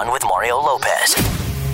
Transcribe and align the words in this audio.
On 0.00 0.10
with 0.10 0.24
Mario 0.24 0.56
Lopez. 0.56 1.14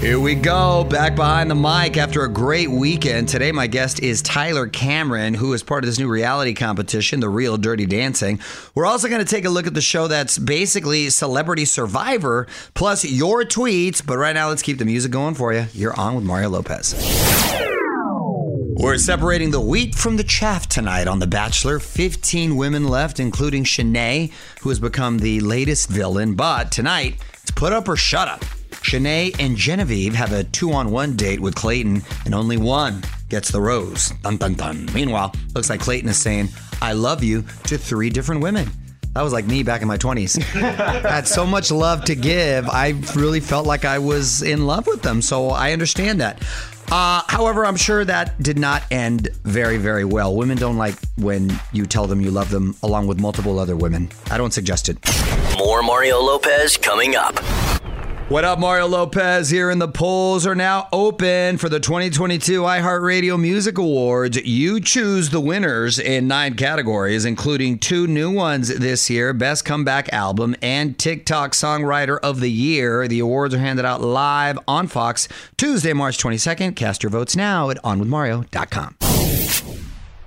Here 0.01 0.19
we 0.19 0.35
go, 0.35 0.83
back 0.83 1.15
behind 1.15 1.49
the 1.49 1.55
mic 1.55 1.97
after 1.97 2.25
a 2.25 2.29
great 2.29 2.69
weekend. 2.69 3.29
Today, 3.29 3.53
my 3.53 3.69
guest 3.69 4.01
is 4.03 4.21
Tyler 4.21 4.67
Cameron, 4.67 5.33
who 5.35 5.53
is 5.53 5.63
part 5.63 5.85
of 5.85 5.87
this 5.87 6.01
new 6.01 6.09
reality 6.09 6.53
competition, 6.53 7.21
The 7.21 7.29
Real 7.29 7.57
Dirty 7.57 7.87
Dancing. 7.87 8.41
We're 8.75 8.85
also 8.85 9.07
going 9.09 9.25
to 9.25 9.31
take 9.31 9.45
a 9.45 9.49
look 9.49 9.69
at 9.69 9.75
the 9.75 9.81
show 9.81 10.09
that's 10.09 10.39
basically 10.39 11.09
Celebrity 11.11 11.67
Survivor, 11.67 12.49
plus 12.75 13.05
your 13.05 13.45
tweets. 13.45 14.05
But 14.05 14.19
right 14.19 14.35
now, 14.35 14.49
let's 14.49 14.63
keep 14.63 14.79
the 14.79 14.85
music 14.85 15.13
going 15.13 15.35
for 15.35 15.53
you. 15.53 15.67
You're 15.73 15.99
on 15.99 16.17
with 16.17 16.25
Mario 16.25 16.49
Lopez. 16.49 16.95
We're 18.79 18.99
separating 18.99 19.53
the 19.53 19.61
wheat 19.61 19.95
from 19.95 20.19
the 20.19 20.23
chaff 20.23 20.69
tonight 20.69 21.09
on 21.09 21.19
The 21.19 21.27
Bachelor. 21.27 21.79
15 21.79 22.57
women 22.57 22.85
left, 22.87 23.19
including 23.19 23.65
Shanae, 23.65 24.31
who 24.61 24.69
has 24.69 24.79
become 24.79 25.19
the 25.19 25.41
latest 25.41 25.89
villain. 25.89 26.35
But 26.35 26.73
tonight, 26.73 27.17
it's 27.41 27.51
put 27.51 27.73
up 27.73 27.89
or 27.89 27.97
shut 27.97 28.29
up. 28.29 28.41
Shanae 28.71 29.35
and 29.41 29.57
Genevieve 29.57 30.15
have 30.15 30.35
a 30.35 30.45
two 30.45 30.73
on 30.73 30.91
one 30.91 31.17
date 31.17 31.41
with 31.41 31.55
Clayton, 31.55 32.03
and 32.27 32.35
only 32.35 32.59
one 32.59 33.03
gets 33.31 33.51
the 33.51 33.63
rose. 33.63 34.11
Dun 34.23 34.37
dun 34.37 34.53
dun. 34.53 34.91
Meanwhile, 34.93 35.35
looks 35.55 35.71
like 35.71 35.81
Clayton 35.81 36.11
is 36.11 36.19
saying, 36.19 36.51
I 36.83 36.93
love 36.93 37.25
you 37.25 37.47
to 37.65 37.79
three 37.79 38.11
different 38.11 38.43
women. 38.43 38.69
That 39.15 39.23
was 39.23 39.33
like 39.33 39.47
me 39.47 39.63
back 39.63 39.81
in 39.81 39.89
my 39.89 39.97
20s. 39.97 40.39
I 40.55 41.09
had 41.11 41.27
so 41.27 41.47
much 41.47 41.71
love 41.71 42.05
to 42.05 42.15
give. 42.15 42.69
I 42.69 42.91
really 43.15 43.41
felt 43.41 43.67
like 43.67 43.87
I 43.87 43.99
was 43.99 44.43
in 44.43 44.67
love 44.67 44.87
with 44.87 45.01
them. 45.01 45.23
So 45.23 45.49
I 45.49 45.73
understand 45.73 46.21
that. 46.21 46.43
Uh, 46.91 47.23
however, 47.27 47.67
I'm 47.67 47.77
sure 47.77 48.05
that 48.05 48.41
did 48.43 48.59
not 48.59 48.83
end 48.91 49.29
very, 49.45 49.77
very 49.77 50.05
well. 50.05 50.35
Women 50.35 50.57
don't 50.57 50.77
like 50.77 50.95
when 51.17 51.53
you 51.73 51.87
tell 51.87 52.07
them 52.07 52.21
you 52.21 52.31
love 52.31 52.51
them 52.51 52.77
along 52.83 53.07
with 53.09 53.19
multiple 53.19 53.59
other 53.59 53.77
women. 53.77 54.09
I 54.31 54.39
don't 54.39 54.53
suggest 54.53 54.89
it. 54.89 54.99
More 55.59 55.83
Mario 55.83 56.21
Lopez 56.21 56.77
coming 56.77 57.17
up. 57.17 57.35
What 58.29 58.45
up, 58.45 58.59
Mario 58.59 58.89
Lopez 58.89 59.51
here, 59.51 59.71
and 59.71 59.81
the 59.81 59.87
polls 59.87 60.49
are 60.49 60.57
now 60.57 60.89
open 60.93 61.59
for 61.59 61.69
the 61.69 61.79
2022 61.79 62.63
iHeartRadio 62.63 63.41
Music 63.41 63.79
Awards. 63.79 64.37
You 64.39 64.81
choose 64.81 65.31
the 65.31 65.39
winners 65.39 66.01
in 66.01 66.27
nine 66.27 66.55
categories, 66.55 67.25
including 67.25 67.79
two 67.79 68.09
new 68.09 68.33
ones 68.33 68.67
this 68.67 69.09
year 69.09 69.33
Best 69.33 69.65
Comeback 69.65 70.13
Album 70.13 70.57
and 70.61 70.99
TikTok 70.99 71.53
Songwriter 71.53 72.19
of 72.19 72.41
the 72.41 72.51
Year. 72.51 73.07
The 73.07 73.21
awards 73.21 73.55
are 73.55 73.61
handed 73.61 73.85
out 73.85 74.01
live 74.01 74.59
on 74.67 74.89
Fox 74.89 75.29
Tuesday, 75.57 75.93
March 75.93 76.19
22nd. 76.19 76.75
Cast 76.75 77.05
your 77.05 77.11
votes 77.11 77.37
now 77.37 77.71
at 77.71 77.81
onwithmario.com. 77.85 78.97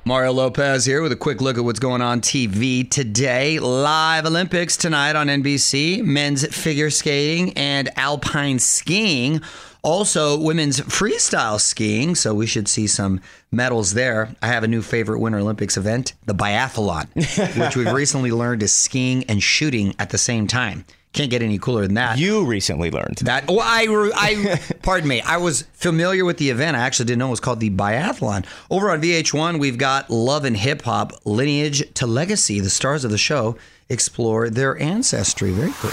Mario 0.05 0.31
Lopez 0.31 0.85
here 0.85 1.01
with 1.01 1.11
a 1.11 1.15
quick 1.15 1.41
look 1.41 1.57
at 1.57 1.63
what's 1.63 1.79
going 1.79 2.01
on 2.01 2.21
TV 2.21 2.89
today. 2.89 3.59
Live 3.59 4.25
Olympics 4.25 4.77
tonight 4.77 5.15
on 5.15 5.27
NBC, 5.27 6.03
men's 6.03 6.47
figure 6.55 6.89
skating 6.89 7.53
and 7.53 7.89
alpine 7.97 8.59
skiing. 8.59 9.41
Also, 9.81 10.37
women's 10.39 10.81
freestyle 10.81 11.59
skiing, 11.59 12.15
so 12.15 12.33
we 12.33 12.45
should 12.45 12.67
see 12.67 12.87
some 12.87 13.21
medals 13.51 13.93
there. 13.93 14.35
I 14.41 14.47
have 14.47 14.63
a 14.63 14.67
new 14.67 14.81
favorite 14.81 15.19
Winter 15.19 15.39
Olympics 15.39 15.77
event, 15.77 16.13
the 16.25 16.33
biathlon, 16.33 17.07
which 17.59 17.75
we've 17.75 17.91
recently 17.93 18.31
learned 18.31 18.63
is 18.63 18.73
skiing 18.73 19.23
and 19.25 19.43
shooting 19.43 19.95
at 19.99 20.09
the 20.09 20.17
same 20.17 20.47
time. 20.47 20.85
Can't 21.11 21.31
get 21.31 21.41
any 21.41 21.57
cooler 21.57 21.81
than 21.81 21.95
that. 21.95 22.19
You 22.19 22.45
recently 22.45 22.91
learned 22.91 23.17
that. 23.23 23.45
Oh, 23.47 23.59
I, 23.59 23.87
I, 24.15 24.59
pardon 24.83 25.09
me. 25.09 25.21
I 25.21 25.37
was 25.37 25.63
familiar 25.73 26.23
with 26.23 26.37
the 26.37 26.51
event. 26.51 26.77
I 26.77 26.81
actually 26.81 27.05
didn't 27.05 27.19
know 27.19 27.27
it 27.27 27.31
was 27.31 27.39
called 27.39 27.59
the 27.59 27.71
biathlon. 27.71 28.45
Over 28.69 28.91
on 28.91 29.01
VH1, 29.01 29.59
we've 29.59 29.77
got 29.77 30.09
Love 30.11 30.45
and 30.45 30.55
Hip 30.55 30.83
Hop, 30.83 31.13
Lineage 31.25 31.93
to 31.95 32.05
Legacy. 32.05 32.59
The 32.59 32.69
stars 32.69 33.03
of 33.03 33.11
the 33.11 33.17
show 33.17 33.57
explore 33.89 34.51
their 34.51 34.79
ancestry. 34.79 35.49
Very 35.51 35.73
cool. 35.79 35.91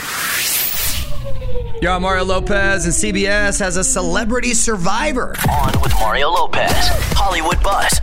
Yo, 1.81 1.98
Mario 1.98 2.25
Lopez 2.25 2.84
and 2.84 2.94
CBS 2.94 3.59
has 3.59 3.77
a 3.77 3.84
celebrity 3.84 4.53
survivor. 4.54 5.34
On 5.50 5.81
with 5.83 5.93
Mario 5.98 6.31
Lopez. 6.31 6.88
Hollywood 7.15 7.62
Buzz. 7.62 8.00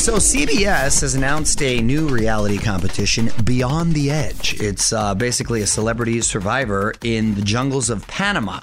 So, 0.00 0.14
CBS 0.14 1.02
has 1.02 1.14
announced 1.14 1.60
a 1.60 1.82
new 1.82 2.08
reality 2.08 2.56
competition, 2.56 3.30
Beyond 3.44 3.92
the 3.92 4.10
Edge. 4.10 4.58
It's 4.58 4.94
uh, 4.94 5.14
basically 5.14 5.60
a 5.60 5.66
celebrity 5.66 6.22
survivor 6.22 6.94
in 7.04 7.34
the 7.34 7.42
jungles 7.42 7.90
of 7.90 8.08
Panama. 8.08 8.60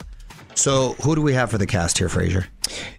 So, 0.56 0.94
who 1.04 1.14
do 1.14 1.22
we 1.22 1.34
have 1.34 1.52
for 1.52 1.60
the 1.60 1.68
cast 1.68 2.00
here, 2.00 2.10
Frazier? 2.10 2.48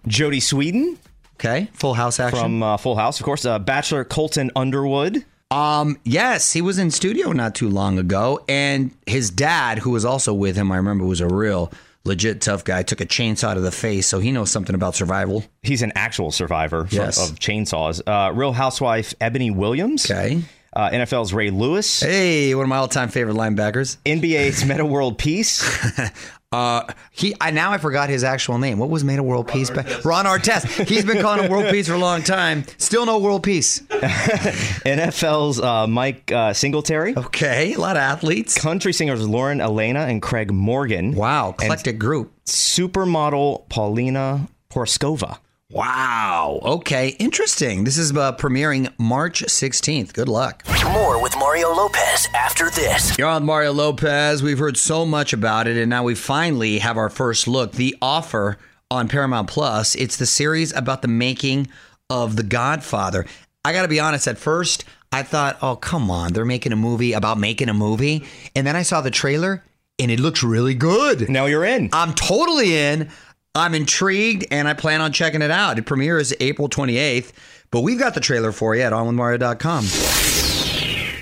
Jodie 0.07 0.37
Sweetin. 0.37 0.97
Okay, 1.35 1.69
Full 1.73 1.95
House 1.95 2.17
action. 2.17 2.39
From 2.39 2.63
uh, 2.63 2.77
Full 2.77 2.95
House, 2.95 3.19
of 3.19 3.25
course. 3.25 3.43
Uh, 3.43 3.59
Bachelor 3.59 4.05
Colton 4.05 4.51
Underwood. 4.55 5.25
Um, 5.51 5.97
yes, 6.05 6.53
he 6.53 6.61
was 6.61 6.79
in 6.79 6.91
studio 6.91 7.33
not 7.33 7.55
too 7.55 7.67
long 7.67 7.99
ago, 7.99 8.45
and 8.47 8.91
his 9.05 9.29
dad, 9.29 9.79
who 9.79 9.89
was 9.89 10.05
also 10.05 10.33
with 10.33 10.55
him, 10.55 10.71
I 10.71 10.77
remember 10.77 11.03
was 11.03 11.19
a 11.19 11.27
real 11.27 11.73
legit 12.09 12.41
tough 12.41 12.63
guy, 12.65 12.83
took 12.83 12.99
a 13.01 13.05
chainsaw 13.05 13.53
to 13.53 13.61
the 13.61 13.71
face, 13.71 14.05
so 14.07 14.19
he 14.19 14.31
knows 14.31 14.51
something 14.51 14.75
about 14.75 14.95
survival. 14.95 15.45
He's 15.63 15.81
an 15.81 15.93
actual 15.95 16.31
survivor 16.31 16.87
Yes. 16.91 17.17
of 17.29 17.39
chainsaws. 17.39 18.01
Uh, 18.05 18.33
Real 18.33 18.51
Housewife 18.51 19.13
Eboni 19.19 19.55
Williams. 19.55 20.09
Okay. 20.09 20.41
Uh, 20.71 20.89
NFL's 20.91 21.33
Ray 21.33 21.49
Lewis. 21.49 22.01
Hey, 22.01 22.53
one 22.53 22.63
of 22.63 22.69
my 22.69 22.77
all-time 22.77 23.09
favorite 23.09 23.35
linebackers. 23.35 23.97
NBA's 24.05 24.63
Metta 24.65 24.85
World 24.85 25.17
Peace. 25.17 25.63
Uh, 26.51 26.83
he 27.11 27.35
I 27.39 27.51
now 27.51 27.71
I 27.71 27.77
forgot 27.77 28.09
his 28.09 28.23
actual 28.23 28.57
name. 28.57 28.79
What 28.79 28.89
was 28.89 29.03
made 29.03 29.19
of 29.19 29.25
world 29.25 29.47
peace? 29.47 29.69
Back? 29.69 30.03
Ron 30.03 30.25
Artest. 30.25 30.87
He's 30.87 31.05
been 31.05 31.21
calling 31.21 31.45
it 31.45 31.51
world 31.51 31.69
peace 31.69 31.87
for 31.87 31.93
a 31.93 31.99
long 31.99 32.23
time. 32.23 32.65
Still 32.79 33.05
no 33.05 33.19
world 33.19 33.43
peace. 33.43 33.81
NFL's 33.89 35.59
uh, 35.59 35.85
Mike 35.85 36.31
uh, 36.31 36.51
Singletary. 36.53 37.15
Okay, 37.15 37.73
a 37.73 37.79
lot 37.79 37.97
of 37.97 38.01
athletes. 38.01 38.57
Country 38.57 38.93
singers 38.93 39.27
Lauren 39.27 39.61
Alaina 39.61 40.01
and 40.01 40.23
Craig 40.23 40.51
Morgan. 40.51 41.13
Wow, 41.13 41.51
eclectic 41.59 41.99
group. 41.99 42.33
Supermodel 42.45 43.69
Paulina 43.69 44.47
Porizkova. 44.71 45.37
Wow. 45.71 46.61
Okay. 46.63 47.09
Interesting. 47.19 47.83
This 47.83 47.99
is 47.99 48.11
uh, 48.11 48.35
premiering 48.35 48.91
March 48.97 49.43
16th. 49.43 50.13
Good 50.13 50.27
luck. 50.27 50.63
More 50.83 51.21
with 51.21 51.35
Mario 51.37 51.69
Lopez 51.71 52.27
after 52.33 52.71
this. 52.71 53.15
You're 53.19 53.27
on 53.27 53.45
Mario 53.45 53.71
Lopez. 53.71 54.41
We've 54.41 54.57
heard 54.57 54.77
so 54.77 55.05
much 55.05 55.31
about 55.31 55.67
it, 55.67 55.77
and 55.77 55.87
now 55.87 56.03
we 56.03 56.15
finally 56.15 56.79
have 56.79 56.97
our 56.97 57.09
first 57.09 57.47
look. 57.47 57.73
The 57.73 57.95
offer 58.01 58.57
on 58.89 59.07
Paramount 59.07 59.47
Plus. 59.47 59.93
It's 59.93 60.17
the 60.17 60.25
series 60.25 60.75
about 60.75 61.03
the 61.03 61.07
making 61.07 61.67
of 62.09 62.35
The 62.35 62.43
Godfather. 62.43 63.27
I 63.63 63.71
got 63.71 63.83
to 63.83 63.87
be 63.87 63.99
honest, 63.99 64.27
at 64.27 64.39
first, 64.39 64.85
I 65.11 65.21
thought, 65.21 65.59
oh, 65.61 65.75
come 65.75 66.09
on, 66.09 66.33
they're 66.33 66.45
making 66.45 66.71
a 66.71 66.77
movie 66.77 67.13
about 67.13 67.37
making 67.37 67.69
a 67.69 67.75
movie. 67.75 68.25
And 68.55 68.65
then 68.65 68.75
I 68.75 68.81
saw 68.81 69.01
the 69.01 69.11
trailer, 69.11 69.63
and 69.99 70.09
it 70.09 70.19
looks 70.19 70.41
really 70.41 70.73
good. 70.73 71.29
Now 71.29 71.45
you're 71.45 71.65
in. 71.65 71.91
I'm 71.93 72.15
totally 72.15 72.75
in. 72.75 73.11
I'm 73.59 73.75
intrigued 73.75 74.45
and 74.51 74.69
I 74.69 74.73
plan 74.73 75.01
on 75.01 75.11
checking 75.11 75.41
it 75.41 75.51
out. 75.51 75.77
It 75.77 75.85
premieres 75.85 76.33
April 76.39 76.69
28th, 76.69 77.33
but 77.71 77.81
we've 77.81 77.99
got 77.99 78.13
the 78.13 78.21
trailer 78.21 78.53
for 78.53 78.73
you 78.73 78.81
at 78.83 78.93
onwithmario.com. 78.93 79.85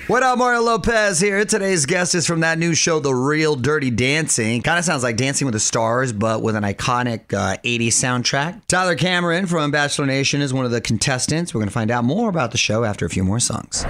What 0.06 0.22
up, 0.22 0.38
Mario 0.38 0.62
Lopez 0.62 1.18
here. 1.20 1.44
Today's 1.44 1.84
guest 1.84 2.14
is 2.14 2.26
from 2.26 2.40
that 2.40 2.58
new 2.58 2.74
show, 2.74 3.00
The 3.00 3.12
Real 3.12 3.56
Dirty 3.56 3.90
Dancing. 3.90 4.62
Kind 4.62 4.78
of 4.78 4.84
sounds 4.84 5.02
like 5.02 5.16
Dancing 5.16 5.46
with 5.46 5.52
the 5.52 5.60
Stars, 5.60 6.12
but 6.12 6.40
with 6.40 6.54
an 6.54 6.62
iconic 6.62 7.34
uh, 7.34 7.56
80s 7.58 7.88
soundtrack. 7.88 8.62
Tyler 8.68 8.94
Cameron 8.94 9.46
from 9.46 9.70
Bachelor 9.72 10.06
Nation 10.06 10.40
is 10.40 10.54
one 10.54 10.64
of 10.64 10.70
the 10.70 10.80
contestants. 10.80 11.52
We're 11.52 11.58
going 11.58 11.68
to 11.68 11.74
find 11.74 11.90
out 11.90 12.04
more 12.04 12.30
about 12.30 12.52
the 12.52 12.58
show 12.58 12.84
after 12.84 13.04
a 13.04 13.10
few 13.10 13.24
more 13.24 13.40
songs. 13.40 13.84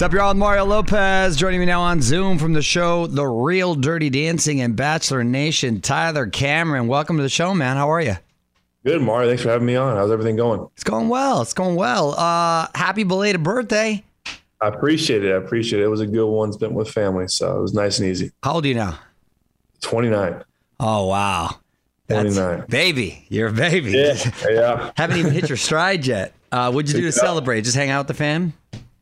What's 0.00 0.14
up, 0.14 0.18
y'all? 0.18 0.32
Mario 0.32 0.64
Lopez 0.64 1.36
joining 1.36 1.60
me 1.60 1.66
now 1.66 1.82
on 1.82 2.00
Zoom 2.00 2.38
from 2.38 2.54
the 2.54 2.62
show 2.62 3.06
The 3.06 3.26
Real 3.26 3.74
Dirty 3.74 4.08
Dancing 4.08 4.62
and 4.62 4.74
Bachelor 4.74 5.22
Nation. 5.22 5.82
Tyler 5.82 6.26
Cameron, 6.26 6.86
welcome 6.86 7.18
to 7.18 7.22
the 7.22 7.28
show, 7.28 7.52
man. 7.52 7.76
How 7.76 7.90
are 7.90 8.00
you? 8.00 8.16
Good, 8.82 9.02
Mario. 9.02 9.28
Thanks 9.28 9.42
for 9.42 9.50
having 9.50 9.66
me 9.66 9.76
on. 9.76 9.98
How's 9.98 10.10
everything 10.10 10.36
going? 10.36 10.66
It's 10.72 10.84
going 10.84 11.10
well. 11.10 11.42
It's 11.42 11.52
going 11.52 11.76
well. 11.76 12.12
Uh, 12.12 12.68
happy 12.74 13.04
belated 13.04 13.42
birthday. 13.42 14.02
I 14.62 14.68
appreciate 14.68 15.22
it. 15.22 15.34
I 15.34 15.36
appreciate 15.36 15.82
it. 15.82 15.84
It 15.84 15.88
was 15.88 16.00
a 16.00 16.06
good 16.06 16.30
one 16.30 16.50
spent 16.54 16.72
with 16.72 16.88
family, 16.90 17.28
so 17.28 17.58
it 17.58 17.60
was 17.60 17.74
nice 17.74 17.98
and 17.98 18.08
easy. 18.08 18.32
How 18.42 18.54
old 18.54 18.64
are 18.64 18.68
you 18.68 18.76
now? 18.76 18.98
29. 19.82 20.42
Oh, 20.80 21.08
wow. 21.08 21.56
That's 22.06 22.36
29. 22.36 22.64
baby. 22.70 23.26
You're 23.28 23.48
a 23.48 23.52
baby. 23.52 23.90
Yeah, 23.90 24.14
yeah. 24.48 24.92
Haven't 24.96 25.18
even 25.18 25.32
hit 25.34 25.50
your 25.50 25.58
stride 25.58 26.06
yet. 26.06 26.32
Uh, 26.50 26.72
what'd 26.72 26.88
you 26.88 26.94
do 26.94 27.10
to 27.10 27.14
Yeah. 27.14 27.22
celebrate? 27.22 27.60
Just 27.64 27.76
hang 27.76 27.90
out 27.90 28.06
with 28.06 28.08
the 28.08 28.14
fam? 28.14 28.54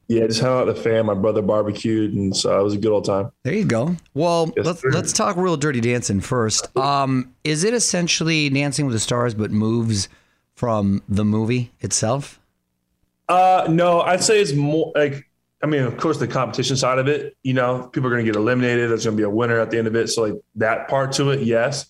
Yeah, 0.08 0.26
just 0.26 0.40
hung 0.40 0.50
out 0.60 0.66
with 0.66 0.76
the 0.76 0.82
fam. 0.82 1.06
My 1.06 1.14
brother 1.14 1.42
barbecued, 1.42 2.14
and 2.14 2.34
so 2.34 2.58
it 2.58 2.62
was 2.64 2.72
a 2.74 2.78
good 2.78 2.92
old 2.92 3.04
time. 3.04 3.30
There 3.42 3.52
you 3.52 3.64
go. 3.66 3.94
Well, 4.14 4.50
Yes, 4.56 4.64
let's 4.66 4.80
sir. 4.80 4.90
let's 4.90 5.12
talk 5.12 5.36
real 5.36 5.56
dirty 5.58 5.80
dancing 5.82 6.20
first. 6.20 6.74
Um, 6.78 7.34
is 7.44 7.62
it 7.62 7.74
essentially 7.74 8.48
Dancing 8.48 8.86
with 8.86 8.94
the 8.94 9.00
Stars, 9.00 9.34
but 9.34 9.50
moves 9.50 10.08
from 10.54 11.02
the 11.08 11.26
movie 11.26 11.72
itself? 11.80 12.40
Uh, 13.28 13.66
no, 13.68 14.00
I'd 14.00 14.24
say 14.24 14.40
it's 14.40 14.54
more 14.54 14.92
like, 14.94 15.28
I 15.62 15.66
mean, 15.66 15.82
of 15.82 15.98
course, 15.98 16.16
the 16.18 16.26
competition 16.26 16.76
side 16.78 16.98
of 16.98 17.06
it, 17.08 17.36
you 17.42 17.52
know, 17.52 17.88
people 17.92 18.06
are 18.08 18.10
going 18.10 18.24
to 18.24 18.32
get 18.32 18.36
eliminated. 18.36 18.88
There's 18.88 19.04
going 19.04 19.16
to 19.16 19.20
be 19.20 19.24
a 19.24 19.30
winner 19.30 19.60
at 19.60 19.70
the 19.70 19.76
end 19.76 19.86
of 19.86 19.94
it. 19.94 20.08
So, 20.08 20.22
like, 20.22 20.34
that 20.54 20.88
part 20.88 21.12
to 21.12 21.30
it, 21.30 21.40
yes. 21.42 21.84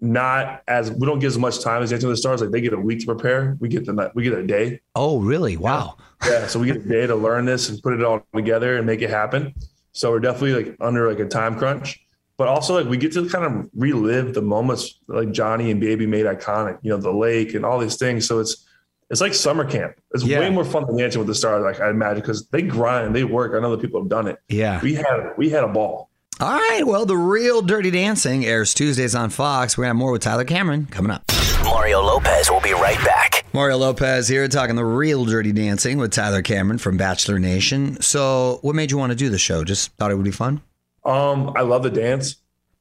Not 0.00 0.62
as 0.68 0.90
we 0.90 1.06
don't 1.06 1.20
get 1.20 1.28
as 1.28 1.38
much 1.38 1.60
time 1.62 1.82
as 1.82 1.90
Dancing 1.90 2.08
with 2.08 2.16
the 2.16 2.20
Stars. 2.20 2.42
Like, 2.42 2.50
they 2.50 2.60
get 2.60 2.74
a 2.74 2.78
week 2.78 3.00
to 3.00 3.06
prepare. 3.06 3.56
We 3.60 3.68
get 3.68 3.86
the 3.86 4.12
we 4.14 4.24
get 4.24 4.34
a 4.34 4.46
day. 4.46 4.80
Oh, 4.94 5.20
really? 5.20 5.56
Wow. 5.56 5.96
Yeah, 6.26 6.46
so 6.46 6.58
we 6.60 6.66
get 6.66 6.76
a 6.76 6.88
day 6.88 7.06
to 7.06 7.14
learn 7.16 7.46
this 7.46 7.68
and 7.70 7.82
put 7.82 7.94
it 7.94 8.04
all 8.04 8.22
together 8.34 8.76
and 8.76 8.86
make 8.86 9.00
it 9.00 9.08
happen. 9.10 9.54
So 9.92 10.10
we're 10.10 10.20
definitely 10.20 10.64
like 10.64 10.76
under 10.80 11.08
like 11.08 11.18
a 11.20 11.24
time 11.26 11.56
crunch, 11.58 11.98
but 12.36 12.46
also 12.48 12.74
like 12.78 12.86
we 12.90 12.98
get 12.98 13.12
to 13.14 13.26
kind 13.30 13.44
of 13.46 13.70
relive 13.74 14.34
the 14.34 14.42
moments 14.42 15.00
like 15.08 15.32
Johnny 15.32 15.70
and 15.70 15.80
Baby 15.80 16.06
made 16.06 16.26
iconic. 16.26 16.78
You 16.82 16.90
know, 16.90 16.98
the 16.98 17.12
lake 17.12 17.54
and 17.54 17.64
all 17.64 17.78
these 17.78 17.96
things. 17.96 18.26
So 18.28 18.38
it's 18.40 18.66
it's 19.08 19.22
like 19.22 19.32
summer 19.32 19.64
camp. 19.64 19.94
It's 20.12 20.24
Yeah. 20.24 20.40
way 20.40 20.50
more 20.50 20.64
fun 20.64 20.84
than 20.86 20.98
Dancing 20.98 21.20
with 21.20 21.28
the 21.28 21.34
Stars, 21.34 21.62
like 21.64 21.80
I 21.80 21.88
imagine, 21.88 22.20
because 22.20 22.46
they 22.48 22.60
grind, 22.60 23.14
they 23.16 23.24
work. 23.24 23.54
I 23.54 23.60
know 23.60 23.70
that 23.70 23.80
people 23.80 24.00
have 24.00 24.10
done 24.10 24.26
it. 24.26 24.36
Yeah. 24.48 24.82
We 24.82 24.94
had 24.94 25.32
we 25.38 25.48
had 25.48 25.64
a 25.64 25.68
ball. 25.68 26.10
All 26.38 26.54
right. 26.54 26.86
Well, 26.86 27.06
the 27.06 27.16
real 27.16 27.62
Dirty 27.62 27.90
Dancing 27.90 28.44
airs 28.44 28.74
Tuesdays 28.74 29.14
on 29.14 29.30
Fox. 29.30 29.78
We're 29.78 29.84
gonna 29.84 29.90
have 29.90 29.96
more 29.96 30.12
with 30.12 30.20
Tyler 30.20 30.44
Cameron 30.44 30.84
coming 30.90 31.10
up. 31.10 31.22
Mario 31.64 32.02
Lopez 32.02 32.50
will 32.50 32.60
be 32.60 32.72
right 32.72 33.02
back. 33.06 33.46
Mario 33.54 33.78
Lopez 33.78 34.28
here 34.28 34.46
talking 34.46 34.76
the 34.76 34.84
real 34.84 35.24
Dirty 35.24 35.52
Dancing 35.52 35.96
with 35.96 36.12
Tyler 36.12 36.42
Cameron 36.42 36.76
from 36.76 36.98
Bachelor 36.98 37.38
Nation. 37.38 37.98
So, 38.02 38.58
what 38.60 38.74
made 38.74 38.90
you 38.90 38.98
want 38.98 39.12
to 39.12 39.16
do 39.16 39.30
the 39.30 39.38
show? 39.38 39.64
Just 39.64 39.92
thought 39.96 40.10
it 40.10 40.16
would 40.16 40.26
be 40.26 40.30
fun. 40.30 40.60
Um, 41.06 41.54
I 41.56 41.62
love 41.62 41.82
the 41.82 41.90
dance. 41.90 42.36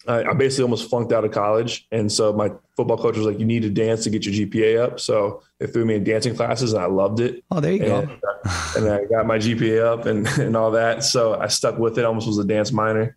I, 0.06 0.26
I 0.26 0.34
basically 0.34 0.64
almost 0.64 0.90
flunked 0.90 1.14
out 1.14 1.24
of 1.24 1.32
college, 1.32 1.88
and 1.94 2.12
so 2.12 2.34
my 2.34 2.52
football 2.76 2.98
coach 2.98 3.16
was 3.16 3.26
like, 3.26 3.40
"You 3.40 3.46
need 3.46 3.62
to 3.62 3.70
dance 3.70 4.04
to 4.04 4.10
get 4.10 4.26
your 4.26 4.34
GPA 4.48 4.84
up." 4.84 5.00
So 5.00 5.44
they 5.60 5.68
threw 5.68 5.86
me 5.86 5.96
in 5.96 6.04
dancing 6.04 6.36
classes, 6.36 6.74
and 6.74 6.84
I 6.84 6.88
loved 6.88 7.22
it. 7.22 7.42
Oh, 7.52 7.62
there 7.62 7.72
you 7.72 7.86
and, 7.86 8.08
go. 8.10 8.32
and 8.76 8.90
I 8.90 9.06
got 9.06 9.26
my 9.26 9.38
GPA 9.38 9.82
up 9.82 10.08
and, 10.08 10.28
and 10.40 10.58
all 10.58 10.72
that. 10.72 11.06
So 11.06 11.40
I 11.40 11.48
stuck 11.48 11.80
with 11.80 11.98
it. 11.98 12.04
Almost 12.04 12.28
was 12.28 12.38
a 12.38 12.44
dance 12.44 12.74
minor, 12.74 13.16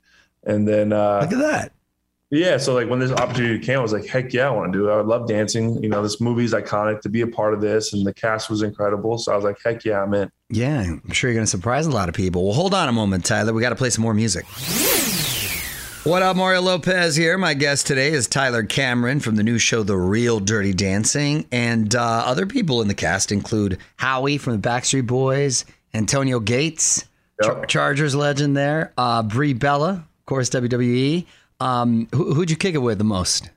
and 0.48 0.66
then 0.66 0.92
uh, 0.92 1.20
Look 1.22 1.32
at 1.32 1.38
that. 1.38 1.72
yeah. 2.30 2.56
So 2.56 2.74
like 2.74 2.88
when 2.90 2.98
this 2.98 3.12
opportunity 3.12 3.58
came, 3.64 3.78
I 3.78 3.82
was 3.82 3.92
like, 3.92 4.06
"Heck 4.06 4.32
yeah, 4.32 4.48
I 4.48 4.50
want 4.50 4.72
to 4.72 4.78
do 4.78 4.88
it." 4.88 4.92
I 4.92 4.96
would 4.96 5.06
love 5.06 5.28
dancing. 5.28 5.80
You 5.82 5.88
know, 5.88 6.02
this 6.02 6.20
movie 6.20 6.44
is 6.44 6.52
iconic. 6.52 7.00
To 7.02 7.08
be 7.08 7.20
a 7.20 7.26
part 7.28 7.54
of 7.54 7.60
this, 7.60 7.92
and 7.92 8.04
the 8.04 8.12
cast 8.12 8.50
was 8.50 8.62
incredible. 8.62 9.16
So 9.18 9.32
I 9.32 9.36
was 9.36 9.44
like, 9.44 9.58
"Heck 9.64 9.84
yeah, 9.84 10.02
I'm 10.02 10.12
in." 10.14 10.30
Yeah, 10.50 10.80
I'm 10.80 11.12
sure 11.12 11.30
you're 11.30 11.36
going 11.36 11.44
to 11.46 11.50
surprise 11.50 11.86
a 11.86 11.90
lot 11.90 12.08
of 12.08 12.14
people. 12.14 12.44
Well, 12.44 12.54
hold 12.54 12.74
on 12.74 12.88
a 12.88 12.92
moment, 12.92 13.24
Tyler. 13.24 13.52
We 13.52 13.60
got 13.62 13.68
to 13.70 13.76
play 13.76 13.90
some 13.90 14.02
more 14.02 14.14
music. 14.14 14.46
What 16.04 16.22
up, 16.22 16.36
Mario 16.36 16.62
Lopez 16.62 17.16
here. 17.16 17.36
My 17.36 17.52
guest 17.52 17.86
today 17.86 18.12
is 18.12 18.26
Tyler 18.26 18.62
Cameron 18.62 19.20
from 19.20 19.36
the 19.36 19.42
new 19.42 19.58
show 19.58 19.82
The 19.82 19.96
Real 19.96 20.40
Dirty 20.40 20.72
Dancing. 20.72 21.44
And 21.52 21.94
uh, 21.94 22.00
other 22.24 22.46
people 22.46 22.80
in 22.80 22.88
the 22.88 22.94
cast 22.94 23.30
include 23.30 23.76
Howie 23.96 24.38
from 24.38 24.58
the 24.58 24.66
Backstreet 24.66 25.06
Boys, 25.06 25.66
Antonio 25.92 26.40
Gates, 26.40 27.04
Char- 27.42 27.66
Chargers 27.66 28.14
legend 28.14 28.56
there, 28.56 28.94
uh, 28.96 29.22
Brie 29.22 29.52
Bella, 29.52 30.06
course, 30.28 30.48
WWE. 30.50 31.26
Um, 31.60 32.08
who, 32.14 32.34
who'd 32.34 32.50
you 32.50 32.56
kick 32.56 32.74
it 32.74 32.78
with 32.78 32.98
the 32.98 33.04
most? 33.04 33.50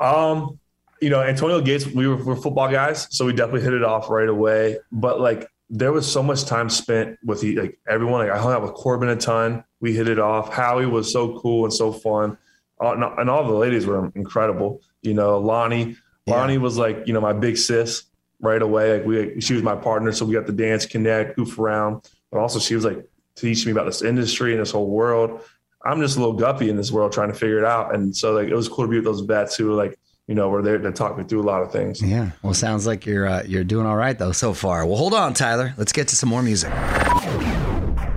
Um, 0.00 0.58
you 1.00 1.10
know, 1.10 1.22
Antonio 1.22 1.60
Gates, 1.60 1.86
we 1.86 2.08
were, 2.08 2.16
we're 2.16 2.36
football 2.36 2.68
guys, 2.70 3.06
so 3.10 3.24
we 3.24 3.32
definitely 3.32 3.62
hit 3.62 3.74
it 3.74 3.84
off 3.84 4.10
right 4.10 4.28
away. 4.28 4.78
But 4.90 5.20
like, 5.20 5.48
there 5.68 5.92
was 5.92 6.10
so 6.10 6.22
much 6.22 6.44
time 6.44 6.70
spent 6.70 7.18
with 7.24 7.40
the, 7.40 7.56
like 7.56 7.78
everyone. 7.88 8.26
Like, 8.26 8.36
I 8.36 8.38
hung 8.38 8.52
out 8.52 8.62
with 8.62 8.72
Corbin 8.74 9.08
a 9.08 9.16
ton. 9.16 9.62
We 9.80 9.94
hit 9.94 10.08
it 10.08 10.18
off. 10.18 10.52
Howie 10.52 10.86
was 10.86 11.12
so 11.12 11.38
cool 11.38 11.64
and 11.64 11.72
so 11.72 11.92
fun, 11.92 12.38
uh, 12.80 12.92
and, 12.92 13.04
and 13.04 13.30
all 13.30 13.46
the 13.46 13.52
ladies 13.52 13.86
were 13.86 14.10
incredible. 14.14 14.80
You 15.02 15.14
know, 15.14 15.40
Loni, 15.40 15.96
Loni 16.28 16.58
was 16.58 16.78
like, 16.78 17.06
you 17.06 17.12
know, 17.12 17.20
my 17.20 17.32
big 17.32 17.56
sis 17.56 18.04
right 18.40 18.62
away. 18.62 18.98
Like, 18.98 19.06
we, 19.06 19.40
she 19.40 19.54
was 19.54 19.62
my 19.62 19.76
partner, 19.76 20.12
so 20.12 20.24
we 20.24 20.34
got 20.34 20.46
the 20.46 20.52
dance, 20.52 20.86
connect, 20.86 21.36
goof 21.36 21.58
around. 21.58 22.08
But 22.30 22.38
also, 22.38 22.58
she 22.58 22.74
was 22.74 22.84
like 22.84 23.06
teaching 23.34 23.66
me 23.66 23.72
about 23.72 23.86
this 23.86 24.02
industry 24.02 24.52
and 24.52 24.60
this 24.60 24.70
whole 24.70 24.88
world. 24.88 25.42
I'm 25.86 26.00
just 26.00 26.16
a 26.16 26.20
little 26.20 26.34
guppy 26.34 26.68
in 26.68 26.76
this 26.76 26.90
world 26.92 27.12
trying 27.12 27.28
to 27.32 27.34
figure 27.38 27.58
it 27.58 27.64
out. 27.64 27.94
And 27.94 28.14
so 28.16 28.32
like 28.32 28.48
it 28.48 28.54
was 28.54 28.68
cool 28.68 28.84
to 28.84 28.90
be 28.90 28.96
with 28.96 29.04
those 29.04 29.20
vets 29.20 29.56
who 29.56 29.66
were 29.66 29.74
like, 29.74 29.98
you 30.26 30.34
know, 30.34 30.48
were 30.48 30.60
there 30.62 30.76
to 30.78 30.90
talk 30.92 31.16
me 31.16 31.22
through 31.24 31.40
a 31.42 31.44
lot 31.46 31.62
of 31.62 31.70
things. 31.70 32.02
Yeah. 32.02 32.30
Well, 32.42 32.52
sounds 32.54 32.86
like 32.86 33.06
you're 33.06 33.26
uh, 33.28 33.42
you're 33.46 33.62
doing 33.64 33.86
all 33.86 33.96
right 33.96 34.18
though 34.18 34.32
so 34.32 34.52
far. 34.54 34.84
Well, 34.84 34.96
hold 34.96 35.14
on, 35.14 35.34
Tyler. 35.34 35.72
Let's 35.76 35.92
get 35.92 36.08
to 36.08 36.16
some 36.16 36.28
more 36.28 36.42
music. 36.42 36.72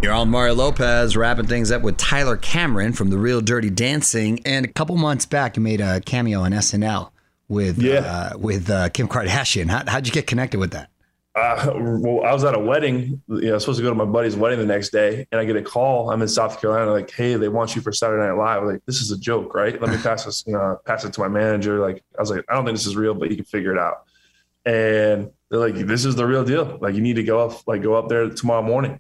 You're 0.01 0.13
on 0.13 0.29
Mario 0.29 0.53
Lopez, 0.55 1.17
wrapping 1.17 1.47
things 1.47 1.71
up 1.71 1.81
with 1.81 1.97
Tyler 1.97 2.37
Cameron 2.37 2.93
from 2.93 3.09
The 3.09 3.17
Real 3.17 3.41
Dirty 3.41 3.69
Dancing. 3.69 4.39
And 4.45 4.65
a 4.65 4.69
couple 4.69 4.95
months 4.95 5.25
back, 5.25 5.57
you 5.57 5.61
made 5.61 5.81
a 5.81 5.99
cameo 5.99 6.39
on 6.41 6.51
SNL 6.53 7.11
with 7.49 7.77
Yeah. 7.79 7.99
uh, 8.33 8.37
with 8.37 8.69
uh, 8.69 8.87
Kim 8.89 9.09
Kardashian. 9.09 9.69
How, 9.69 9.83
how'd 9.85 10.07
you 10.07 10.13
get 10.13 10.25
connected 10.25 10.57
with 10.59 10.71
that? 10.71 10.89
Uh, 11.39 11.71
well, 11.75 12.25
I 12.25 12.33
was 12.33 12.43
at 12.43 12.53
a 12.53 12.59
wedding. 12.59 13.21
You 13.27 13.41
know, 13.41 13.49
I 13.51 13.53
was 13.53 13.63
supposed 13.63 13.79
to 13.79 13.83
go 13.83 13.89
to 13.89 13.95
my 13.95 14.05
buddy's 14.05 14.35
wedding 14.35 14.59
the 14.59 14.65
next 14.65 14.89
day, 14.89 15.25
and 15.31 15.39
I 15.39 15.45
get 15.45 15.55
a 15.55 15.61
call. 15.61 16.11
I'm 16.11 16.21
in 16.21 16.27
South 16.27 16.59
Carolina. 16.59 16.91
Like, 16.91 17.09
hey, 17.11 17.35
they 17.35 17.47
want 17.47 17.75
you 17.75 17.81
for 17.81 17.93
Saturday 17.93 18.27
Night 18.27 18.33
Live. 18.33 18.61
I'm 18.61 18.67
like, 18.67 18.85
this 18.85 18.99
is 18.99 19.11
a 19.11 19.17
joke, 19.17 19.55
right? 19.55 19.79
Let 19.81 19.89
me 19.89 19.97
pass 20.03 20.25
this. 20.25 20.43
You 20.45 20.53
know, 20.53 20.79
pass 20.85 21.05
it 21.05 21.13
to 21.13 21.21
my 21.21 21.29
manager. 21.29 21.79
Like, 21.79 22.03
I 22.17 22.21
was 22.21 22.29
like, 22.29 22.43
I 22.49 22.55
don't 22.55 22.65
think 22.65 22.77
this 22.77 22.87
is 22.87 22.95
real, 22.95 23.13
but 23.13 23.29
you 23.29 23.37
can 23.37 23.45
figure 23.45 23.71
it 23.71 23.79
out. 23.79 24.03
And 24.65 25.31
they're 25.49 25.59
like, 25.59 25.75
this 25.75 26.03
is 26.03 26.15
the 26.15 26.25
real 26.25 26.43
deal. 26.43 26.77
Like, 26.81 26.95
you 26.95 27.01
need 27.01 27.15
to 27.15 27.23
go 27.23 27.47
up, 27.47 27.65
like, 27.67 27.81
go 27.81 27.93
up 27.93 28.09
there 28.09 28.29
tomorrow 28.29 28.61
morning. 28.61 28.99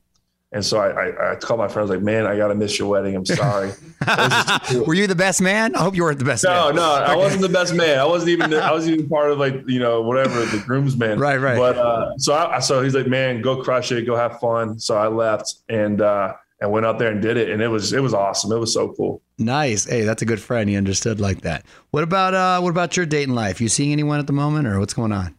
And 0.51 0.65
so 0.65 0.79
I, 0.79 0.89
I, 0.89 1.31
I 1.31 1.35
called 1.35 1.59
my 1.59 1.67
friends, 1.67 1.91
like, 1.91 2.01
man, 2.01 2.25
I 2.25 2.35
gotta 2.35 2.55
miss 2.55 2.79
your 2.79 2.87
wedding. 2.87 3.15
I'm 3.15 3.25
sorry. 3.25 3.71
Were 4.87 4.95
you 4.95 5.05
the 5.05 5.13
best 5.15 5.41
man? 5.41 5.75
I 5.75 5.83
hope 5.83 5.95
you 5.95 6.01
weren't 6.03 6.17
the 6.17 6.25
best 6.25 6.43
No, 6.43 6.67
man. 6.67 6.75
no, 6.77 6.91
I 6.91 7.15
wasn't 7.15 7.43
the 7.43 7.49
best 7.49 7.75
man. 7.75 7.99
I 7.99 8.05
wasn't 8.05 8.29
even. 8.31 8.53
I 8.55 8.71
wasn't 8.71 8.95
even 8.95 9.09
part 9.09 9.29
of 9.29 9.37
like 9.37 9.61
you 9.67 9.79
know 9.79 10.01
whatever 10.01 10.43
the 10.45 10.57
groomsman. 10.65 11.19
Right, 11.19 11.37
right. 11.37 11.55
But 11.57 11.77
uh, 11.77 12.17
so 12.17 12.33
I, 12.33 12.59
so 12.61 12.81
he's 12.81 12.95
like, 12.95 13.05
man, 13.05 13.41
go 13.41 13.61
crush 13.61 13.91
it, 13.91 14.07
go 14.07 14.15
have 14.15 14.39
fun. 14.39 14.79
So 14.79 14.97
I 14.97 15.07
left 15.07 15.53
and 15.69 16.01
uh, 16.01 16.33
and 16.61 16.71
went 16.71 16.85
out 16.85 16.97
there 16.97 17.11
and 17.11 17.21
did 17.21 17.37
it, 17.37 17.51
and 17.51 17.61
it 17.61 17.67
was 17.67 17.93
it 17.93 18.01
was 18.01 18.15
awesome. 18.15 18.51
It 18.51 18.57
was 18.57 18.73
so 18.73 18.93
cool. 18.93 19.21
Nice. 19.37 19.85
Hey, 19.85 20.01
that's 20.01 20.23
a 20.23 20.25
good 20.25 20.39
friend. 20.41 20.67
He 20.67 20.75
understood 20.77 21.19
like 21.19 21.41
that. 21.41 21.63
What 21.91 22.03
about 22.03 22.33
uh, 22.33 22.59
what 22.61 22.71
about 22.71 22.97
your 22.97 23.05
dating 23.05 23.35
life? 23.35 23.61
You 23.61 23.69
seeing 23.69 23.91
anyone 23.91 24.17
at 24.19 24.25
the 24.25 24.33
moment, 24.33 24.65
or 24.65 24.79
what's 24.79 24.95
going 24.95 25.11
on? 25.11 25.35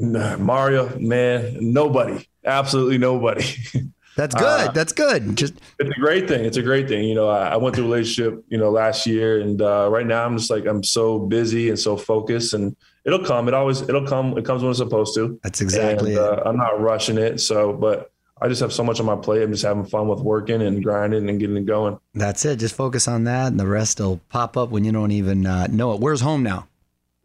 Nah, 0.00 0.36
Mario, 0.36 0.98
man, 0.98 1.56
nobody, 1.60 2.26
absolutely 2.44 2.98
nobody. 2.98 3.44
That's 4.18 4.34
good. 4.34 4.68
Uh, 4.68 4.72
that's 4.72 4.92
good. 4.92 5.36
Just 5.36 5.54
it's 5.78 5.96
a 5.96 6.00
great 6.00 6.26
thing. 6.26 6.44
It's 6.44 6.56
a 6.56 6.62
great 6.62 6.88
thing. 6.88 7.04
You 7.04 7.14
know, 7.14 7.28
I, 7.28 7.50
I 7.50 7.56
went 7.56 7.76
through 7.76 7.84
a 7.84 7.88
relationship, 7.88 8.44
you 8.48 8.58
know, 8.58 8.68
last 8.68 9.06
year, 9.06 9.40
and 9.40 9.62
uh, 9.62 9.88
right 9.88 10.04
now 10.04 10.26
I'm 10.26 10.36
just 10.36 10.50
like 10.50 10.66
I'm 10.66 10.82
so 10.82 11.20
busy 11.20 11.68
and 11.68 11.78
so 11.78 11.96
focused, 11.96 12.52
and 12.52 12.74
it'll 13.04 13.24
come. 13.24 13.46
It 13.46 13.54
always 13.54 13.82
it'll 13.82 14.08
come. 14.08 14.36
It 14.36 14.44
comes 14.44 14.62
when 14.62 14.70
it's 14.70 14.80
supposed 14.80 15.14
to. 15.14 15.38
That's 15.44 15.60
exactly 15.60 16.16
and, 16.16 16.24
it. 16.24 16.38
Uh, 16.40 16.42
I'm 16.44 16.56
not 16.56 16.80
rushing 16.80 17.16
it. 17.16 17.38
So, 17.38 17.72
but 17.72 18.10
I 18.42 18.48
just 18.48 18.60
have 18.60 18.72
so 18.72 18.82
much 18.82 18.98
on 18.98 19.06
my 19.06 19.14
plate. 19.14 19.40
I'm 19.40 19.52
just 19.52 19.62
having 19.62 19.84
fun 19.84 20.08
with 20.08 20.18
working 20.18 20.62
and 20.62 20.82
grinding 20.82 21.28
and 21.28 21.38
getting 21.38 21.56
it 21.56 21.66
going. 21.66 21.96
That's 22.12 22.44
it. 22.44 22.56
Just 22.56 22.74
focus 22.74 23.06
on 23.06 23.22
that, 23.22 23.46
and 23.46 23.60
the 23.60 23.68
rest 23.68 24.00
will 24.00 24.20
pop 24.30 24.56
up 24.56 24.70
when 24.70 24.82
you 24.82 24.90
don't 24.90 25.12
even 25.12 25.46
uh, 25.46 25.68
know 25.68 25.92
it. 25.92 26.00
Where's 26.00 26.22
home 26.22 26.42
now? 26.42 26.66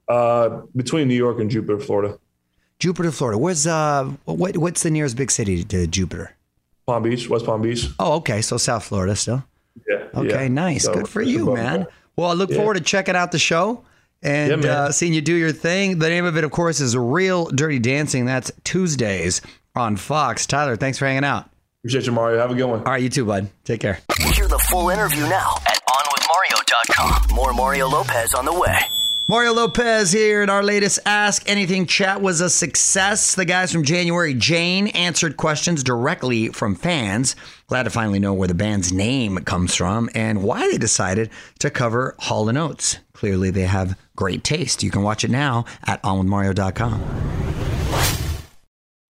Uh, 0.08 0.62
between 0.76 1.08
New 1.08 1.16
York 1.16 1.40
and 1.40 1.50
Jupiter, 1.50 1.80
Florida. 1.80 2.20
Jupiter, 2.78 3.12
Florida. 3.12 3.40
Where's 3.40 3.66
uh, 3.66 4.12
what 4.26 4.58
what's 4.58 4.84
the 4.84 4.92
nearest 4.92 5.18
big 5.18 5.32
city 5.32 5.64
to 5.64 5.88
Jupiter? 5.88 6.36
Palm 6.86 7.04
Beach, 7.04 7.30
West 7.30 7.46
Palm 7.46 7.62
Beach. 7.62 7.88
Oh, 8.00 8.14
okay. 8.16 8.42
So 8.42 8.58
South 8.58 8.84
Florida 8.84 9.16
still. 9.16 9.44
Yeah. 9.90 10.04
Okay, 10.16 10.44
yeah. 10.44 10.48
nice. 10.48 10.84
So, 10.84 10.94
Good 10.94 11.08
for 11.08 11.22
you, 11.22 11.54
man. 11.54 11.82
that. 11.82 11.90
Well, 12.16 12.30
I 12.30 12.34
look 12.34 12.50
Yeah. 12.52 12.58
forward 12.58 12.76
to 12.76 12.82
checking 12.82 13.16
out 13.16 13.32
the 13.32 13.40
show 13.40 13.84
and 14.22 14.64
Yeah, 14.64 14.72
uh, 14.84 14.92
seeing 14.92 15.14
you 15.14 15.22
do 15.22 15.34
your 15.34 15.52
thing. 15.52 16.00
The 16.00 16.10
name 16.10 16.26
of 16.26 16.38
it, 16.38 16.44
of 16.44 16.52
course, 16.52 16.80
is 16.80 16.96
Real 16.96 17.46
Dirty 17.46 17.80
Dancing. 17.80 18.26
That's 18.26 18.52
Tuesdays 18.64 19.42
on 19.76 19.96
Fox. 19.98 20.46
Tyler, 20.46 20.76
thanks 20.76 20.98
for 20.98 21.06
hanging 21.08 21.24
out. 21.24 21.50
Appreciate 21.82 22.06
you, 22.06 22.12
Mario. 22.12 22.40
Have 22.40 22.52
a 22.52 22.56
good 22.56 22.66
one. 22.66 22.80
All 22.80 22.92
right, 22.94 23.02
you 23.02 23.10
too, 23.10 23.26
bud. 23.26 23.50
Take 23.66 23.82
care. 23.82 24.00
Hear 24.20 24.48
the 24.48 24.60
full 24.70 24.90
interview 24.90 25.24
now 25.28 25.56
at 25.68 25.82
OnWithMario.com. 25.90 27.36
More 27.36 27.54
Mario 27.54 27.88
Lopez 27.90 28.34
on 28.36 28.46
the 28.46 28.54
way. 28.54 28.78
Mario 29.26 29.54
Lopez 29.54 30.12
here, 30.12 30.42
and 30.42 30.52
our 30.52 30.62
latest 30.62 31.00
Ask 31.06 31.50
Anything 31.50 31.86
chat 31.86 32.22
was 32.22 32.42
a 32.42 32.50
success. 32.50 33.36
The 33.36 33.46
guys 33.46 33.72
from 33.72 33.86
January 33.86 34.34
Jane 34.34 34.88
answered 34.88 35.38
questions 35.38 35.82
directly 35.82 36.50
from 36.50 36.76
fans. 36.76 37.34
Glad 37.68 37.84
to 37.84 37.90
finally 37.90 38.20
know 38.20 38.34
where 38.34 38.50
the 38.50 38.54
band's 38.54 38.92
name 38.92 39.38
comes 39.46 39.76
from 39.76 40.10
and 40.14 40.44
why 40.44 40.70
they 40.70 40.78
decided 40.78 41.30
to 41.60 41.70
cover 41.70 42.16
Hall 42.20 42.50
& 42.58 42.58
Oates. 42.58 42.98
Clearly, 43.14 43.50
they 43.50 43.62
have 43.62 43.98
great 44.18 44.44
taste. 44.44 44.84
You 44.84 44.92
can 44.92 45.04
watch 45.04 45.24
it 45.24 45.32
now 45.32 45.64
at 45.88 46.04
onwithmario.com. 46.04 47.83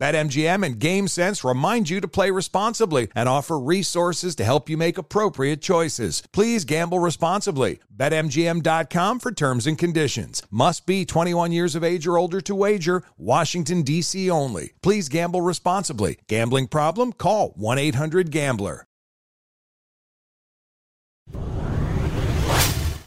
BetMGM 0.00 0.64
and 0.64 0.80
GameSense 0.80 1.46
remind 1.46 1.90
you 1.90 2.00
to 2.00 2.08
play 2.08 2.30
responsibly 2.30 3.08
and 3.14 3.28
offer 3.28 3.58
resources 3.58 4.34
to 4.36 4.44
help 4.44 4.70
you 4.70 4.78
make 4.78 4.96
appropriate 4.96 5.60
choices. 5.60 6.22
Please 6.32 6.64
gamble 6.64 6.98
responsibly. 6.98 7.80
BetMGM.com 7.94 9.20
for 9.20 9.30
terms 9.30 9.66
and 9.66 9.76
conditions. 9.76 10.42
Must 10.50 10.86
be 10.86 11.04
21 11.04 11.52
years 11.52 11.74
of 11.74 11.84
age 11.84 12.06
or 12.06 12.16
older 12.16 12.40
to 12.40 12.54
wager. 12.54 13.02
Washington, 13.18 13.82
D.C. 13.82 14.30
only. 14.30 14.72
Please 14.82 15.10
gamble 15.10 15.42
responsibly. 15.42 16.18
Gambling 16.28 16.68
problem? 16.68 17.12
Call 17.12 17.50
1 17.56 17.78
800 17.78 18.30
Gambler. 18.30 18.86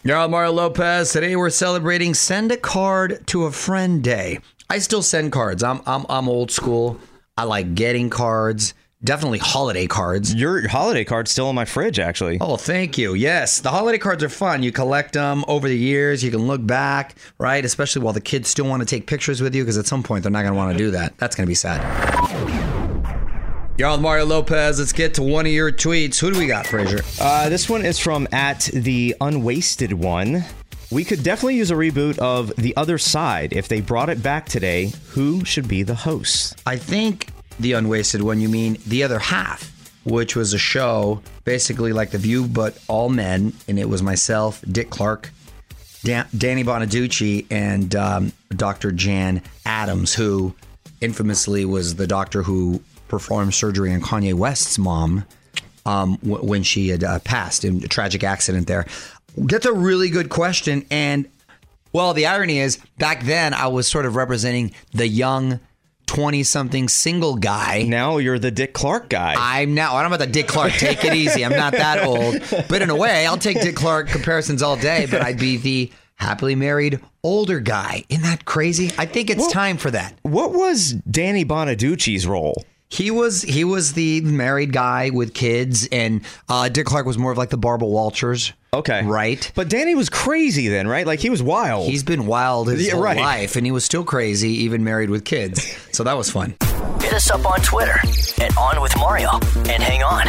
On 0.06 0.30
Mario 0.30 0.52
Lopez. 0.52 1.14
Today 1.14 1.38
we're 1.38 1.50
celebrating 1.50 2.14
Send 2.14 2.52
a 2.52 2.58
Card 2.58 3.26
to 3.28 3.46
a 3.46 3.52
Friend 3.52 4.04
Day. 4.04 4.40
I 4.74 4.80
still 4.80 5.04
send 5.04 5.32
cards. 5.32 5.62
I'm 5.62 5.82
I'm 5.86 6.04
I'm 6.10 6.28
old 6.28 6.50
school. 6.50 7.00
I 7.38 7.44
like 7.44 7.76
getting 7.76 8.10
cards. 8.10 8.74
Definitely 9.04 9.38
holiday 9.38 9.86
cards. 9.86 10.34
Your 10.34 10.68
holiday 10.68 11.04
card's 11.04 11.30
still 11.30 11.48
in 11.48 11.56
my 11.56 11.66
fridge, 11.66 12.00
actually. 12.00 12.40
Oh, 12.42 12.58
thank 12.58 12.98
you. 12.98 13.14
Yes, 13.14 13.62
the 13.62 13.70
holiday 13.70 14.00
cards 14.00 14.24
are 14.24 14.30
fun. 14.30 14.64
You 14.64 14.72
collect 14.72 15.14
them 15.14 15.46
over 15.48 15.68
the 15.70 15.78
years. 15.78 16.24
You 16.24 16.32
can 16.32 16.48
look 16.48 16.66
back, 16.66 17.14
right? 17.38 17.64
Especially 17.64 18.02
while 18.02 18.14
the 18.14 18.22
kids 18.22 18.50
still 18.50 18.66
want 18.66 18.82
to 18.82 18.88
take 18.88 19.06
pictures 19.06 19.42
with 19.42 19.54
you, 19.54 19.62
because 19.62 19.78
at 19.78 19.86
some 19.86 20.02
point 20.02 20.24
they're 20.24 20.32
not 20.32 20.42
going 20.42 20.54
to 20.54 20.58
want 20.58 20.76
to 20.76 20.78
do 20.84 20.90
that. 20.90 21.20
That's 21.20 21.36
going 21.36 21.46
to 21.46 21.52
be 21.52 21.54
sad. 21.54 21.80
Y'all, 23.78 24.00
Mario 24.00 24.26
Lopez. 24.26 24.80
Let's 24.80 24.92
get 24.92 25.14
to 25.16 25.22
one 25.22 25.46
of 25.46 25.52
your 25.52 25.72
tweets. 25.72 26.20
Who 26.20 26.32
do 26.32 26.40
we 26.40 26.48
got, 26.48 26.66
Frazier? 26.66 27.02
Uh, 27.22 27.48
this 27.50 27.70
one 27.70 27.86
is 27.86 28.00
from 28.00 28.28
at 28.32 28.62
the 28.74 29.16
unwasted 29.22 29.94
one. 29.94 30.44
We 30.94 31.04
could 31.04 31.24
definitely 31.24 31.56
use 31.56 31.72
a 31.72 31.76
reboot 31.76 32.20
of 32.20 32.56
The 32.56 32.78
Other 32.78 33.00
Side. 33.00 33.52
If 33.52 33.68
they 33.68 33.82
brought 33.82 34.10
it 34.10 34.22
back 34.22 34.46
today, 34.46 34.92
who 35.10 35.44
should 35.44 35.68
be 35.68 35.82
the 35.82 35.96
host? 35.96 36.62
I 36.68 36.78
think 36.78 37.30
the 37.60 37.74
unwasted 37.74 38.22
one, 38.22 38.40
you 38.40 38.48
mean 38.48 38.78
the 38.86 39.02
other 39.02 39.18
half, 39.18 39.72
which 40.04 40.36
was 40.36 40.54
a 40.54 40.60
show 40.60 41.24
basically 41.46 41.94
like 41.94 42.12
The 42.12 42.20
View, 42.20 42.46
but 42.48 42.78
all 42.88 43.10
men. 43.10 43.54
And 43.68 43.80
it 43.80 43.90
was 43.90 44.04
myself, 44.04 44.64
Dick 44.72 44.92
Clark, 44.92 45.32
Dan- 46.04 46.28
Danny 46.38 46.64
Bonaduce, 46.64 47.48
and 47.50 47.96
um, 47.96 48.32
Dr. 48.52 48.92
Jan 48.92 49.42
Adams, 49.66 50.14
who 50.14 50.54
infamously 51.02 51.66
was 51.66 51.96
the 51.96 52.06
doctor 52.06 52.44
who 52.44 52.84
performed 53.08 53.56
surgery 53.56 53.92
on 53.92 54.02
Kanye 54.02 54.36
West's 54.36 54.78
mom 54.78 55.26
um, 55.86 56.18
w- 56.24 56.46
when 56.48 56.64
she 56.64 56.90
had 56.90 57.04
uh, 57.04 57.20
passed 57.20 57.66
in 57.66 57.84
a 57.84 57.88
tragic 57.88 58.24
accident 58.24 58.68
there. 58.68 58.86
That's 59.38 59.66
a 59.66 59.74
really 59.74 60.10
good 60.10 60.30
question. 60.30 60.86
And 60.92 61.30
well, 61.92 62.14
the 62.14 62.26
irony 62.26 62.60
is 62.60 62.80
back 62.98 63.24
then 63.24 63.54
I 63.54 63.68
was 63.68 63.88
sort 63.88 64.06
of 64.06 64.16
representing 64.16 64.74
the 64.94 65.08
young 65.08 65.60
20 66.08 66.44
something 66.44 66.88
single 66.90 67.36
guy. 67.36 67.84
Now 67.84 68.18
you're 68.18 68.40
the 68.40 68.52
Dick 68.52 68.74
Clark 68.74 69.10
guy. 69.10 69.36
I'm 69.38 69.74
now, 69.74 69.96
I 69.96 70.02
don't 70.02 70.12
know 70.12 70.16
about 70.16 70.26
the 70.26 70.32
Dick 70.32 70.48
Clark. 70.48 70.74
Take 70.74 71.04
it 71.06 71.14
easy. 71.14 71.44
I'm 71.44 71.56
not 71.56 71.74
that 71.74 72.04
old. 72.04 72.42
But 72.68 72.82
in 72.82 72.90
a 72.90 72.96
way, 72.96 73.26
I'll 73.26 73.38
take 73.38 73.62
Dick 73.62 73.76
Clark 73.76 74.10
comparisons 74.10 74.62
all 74.62 74.76
day, 74.76 75.08
but 75.10 75.22
I'd 75.22 75.40
be 75.40 75.58
the 75.58 75.92
happily 76.16 76.56
married 76.56 77.00
older 77.24 77.60
guy. 77.60 78.04
Isn't 78.10 78.24
that 78.24 78.46
crazy? 78.46 78.92
I 78.98 79.06
think 79.06 79.30
it's 79.30 79.52
time 79.52 79.78
for 79.78 79.92
that. 79.92 80.14
What 80.24 80.52
was 80.52 80.94
Danny 81.10 81.44
Bonaduce's 81.44 82.28
role? 82.28 82.64
He 82.90 83.10
was 83.10 83.42
he 83.42 83.64
was 83.64 83.94
the 83.94 84.22
married 84.22 84.72
guy 84.72 85.10
with 85.10 85.34
kids, 85.34 85.88
and 85.92 86.22
uh, 86.48 86.70
Dick 86.70 86.86
Clark 86.86 87.08
was 87.08 87.18
more 87.18 87.32
of 87.32 87.40
like 87.40 87.50
the 87.50 87.58
Barbara 87.58 87.88
Walters. 87.88 88.54
Okay. 88.74 89.04
Right. 89.06 89.52
But 89.54 89.70
Danny 89.70 89.94
was 89.94 90.10
crazy 90.10 90.68
then, 90.68 90.88
right? 90.88 91.06
Like 91.06 91.20
he 91.20 91.30
was 91.30 91.44
wild. 91.44 91.88
He's 91.90 92.04
been 92.04 92.26
wild 92.26 92.70
his 92.70 92.88
Yeah, 92.88 92.94
whole 92.94 93.04
right. 93.04 93.18
life, 93.18 93.56
and 93.56 93.66
he 93.68 93.72
was 93.72 93.86
still 93.86 94.04
crazy, 94.04 94.50
even 94.64 94.84
married 94.84 95.12
with 95.12 95.24
kids. 95.26 95.64
So 95.92 96.04
that 96.04 96.14
was 96.18 96.32
fun. 96.32 96.56
Hit 97.00 97.14
us 97.14 97.30
up 97.30 97.46
on 97.46 97.60
Twitter 97.62 98.00
at 98.42 98.58
On 98.58 98.82
With 98.82 98.96
Mario. 98.98 99.30
And 99.70 99.84
hang 99.84 100.02
on, 100.02 100.26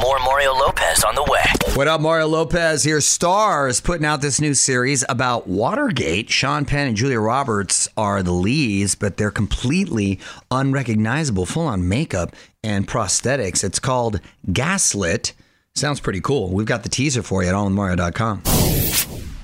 more 0.00 0.18
Mario 0.20 0.54
Lopez 0.54 1.04
on 1.04 1.14
the 1.14 1.24
way. 1.24 1.42
What 1.74 1.86
up, 1.88 2.00
Mario 2.00 2.26
Lopez 2.28 2.84
here. 2.84 3.00
Stars 3.02 3.80
putting 3.80 4.06
out 4.06 4.22
this 4.22 4.40
new 4.40 4.54
series 4.54 5.04
about 5.08 5.46
Watergate. 5.46 6.30
Sean 6.30 6.64
Penn 6.64 6.88
and 6.88 6.96
Julia 6.96 7.20
Roberts 7.20 7.88
are 7.96 8.22
the 8.22 8.32
leads, 8.32 8.94
but 8.94 9.16
they're 9.18 9.30
completely 9.30 10.20
unrecognizable, 10.50 11.44
full 11.46 11.66
on 11.66 11.86
makeup 11.88 12.34
and 12.62 12.88
prosthetics. 12.88 13.62
It's 13.62 13.78
called 13.78 14.20
Gaslit. 14.52 15.32
Sounds 15.76 15.98
pretty 15.98 16.20
cool. 16.20 16.50
We've 16.50 16.68
got 16.68 16.84
the 16.84 16.88
teaser 16.88 17.20
for 17.20 17.42
you 17.42 17.48
at 17.48 17.54
onwithmario.com. 17.56 18.42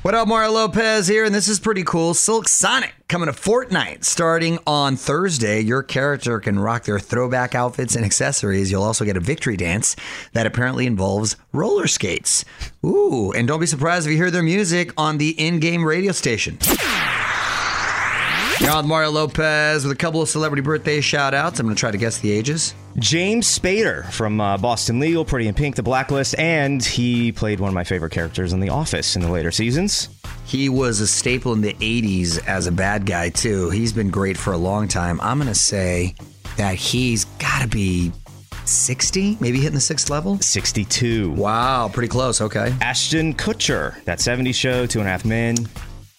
What 0.02 0.14
up, 0.14 0.28
Mario 0.28 0.52
Lopez 0.52 1.08
here, 1.08 1.24
and 1.24 1.34
this 1.34 1.48
is 1.48 1.58
pretty 1.58 1.82
cool. 1.82 2.14
Silk 2.14 2.48
Sonic 2.48 2.94
coming 3.08 3.26
to 3.26 3.32
Fortnite 3.32 4.04
starting 4.04 4.60
on 4.64 4.94
Thursday. 4.94 5.60
Your 5.60 5.82
character 5.82 6.38
can 6.38 6.56
rock 6.56 6.84
their 6.84 7.00
throwback 7.00 7.56
outfits 7.56 7.96
and 7.96 8.04
accessories. 8.04 8.70
You'll 8.70 8.84
also 8.84 9.04
get 9.04 9.16
a 9.16 9.20
victory 9.20 9.56
dance 9.56 9.96
that 10.32 10.46
apparently 10.46 10.86
involves 10.86 11.36
roller 11.52 11.88
skates. 11.88 12.44
Ooh, 12.86 13.32
and 13.32 13.48
don't 13.48 13.58
be 13.60 13.66
surprised 13.66 14.06
if 14.06 14.12
you 14.12 14.16
hear 14.16 14.30
their 14.30 14.44
music 14.44 14.92
on 14.96 15.18
the 15.18 15.30
in 15.30 15.58
game 15.58 15.84
radio 15.84 16.12
station. 16.12 16.58
You're 18.60 18.72
on 18.72 18.86
Mario 18.86 19.10
Lopez 19.10 19.84
with 19.84 19.92
a 19.92 19.96
couple 19.96 20.20
of 20.20 20.28
celebrity 20.28 20.60
birthday 20.60 21.00
shout 21.00 21.32
outs. 21.32 21.58
I'm 21.58 21.66
going 21.66 21.74
to 21.74 21.80
try 21.80 21.90
to 21.90 21.96
guess 21.96 22.18
the 22.18 22.30
ages. 22.30 22.74
James 22.98 23.46
Spader 23.58 24.04
from 24.12 24.38
uh, 24.38 24.58
Boston 24.58 25.00
Legal, 25.00 25.24
Pretty 25.24 25.48
in 25.48 25.54
Pink, 25.54 25.76
The 25.76 25.82
Blacklist, 25.82 26.38
and 26.38 26.84
he 26.84 27.32
played 27.32 27.58
one 27.58 27.68
of 27.68 27.74
my 27.74 27.84
favorite 27.84 28.12
characters 28.12 28.52
in 28.52 28.60
The 28.60 28.68
Office 28.68 29.16
in 29.16 29.22
the 29.22 29.30
later 29.30 29.50
seasons. 29.50 30.10
He 30.44 30.68
was 30.68 31.00
a 31.00 31.06
staple 31.06 31.54
in 31.54 31.62
the 31.62 31.72
80s 31.72 32.46
as 32.46 32.66
a 32.66 32.72
bad 32.72 33.06
guy, 33.06 33.30
too. 33.30 33.70
He's 33.70 33.94
been 33.94 34.10
great 34.10 34.36
for 34.36 34.52
a 34.52 34.58
long 34.58 34.88
time. 34.88 35.18
I'm 35.22 35.38
going 35.38 35.48
to 35.48 35.54
say 35.58 36.14
that 36.58 36.74
he's 36.74 37.24
got 37.38 37.62
to 37.62 37.68
be 37.68 38.12
60, 38.66 39.38
maybe 39.40 39.58
hitting 39.58 39.74
the 39.74 39.80
sixth 39.80 40.10
level. 40.10 40.38
62. 40.38 41.32
Wow, 41.32 41.88
pretty 41.88 42.08
close. 42.08 42.42
Okay. 42.42 42.74
Ashton 42.82 43.32
Kutcher, 43.32 44.04
that 44.04 44.18
70s 44.18 44.54
show, 44.54 44.84
Two 44.84 44.98
and 44.98 45.08
a 45.08 45.10
Half 45.10 45.24
Men. 45.24 45.56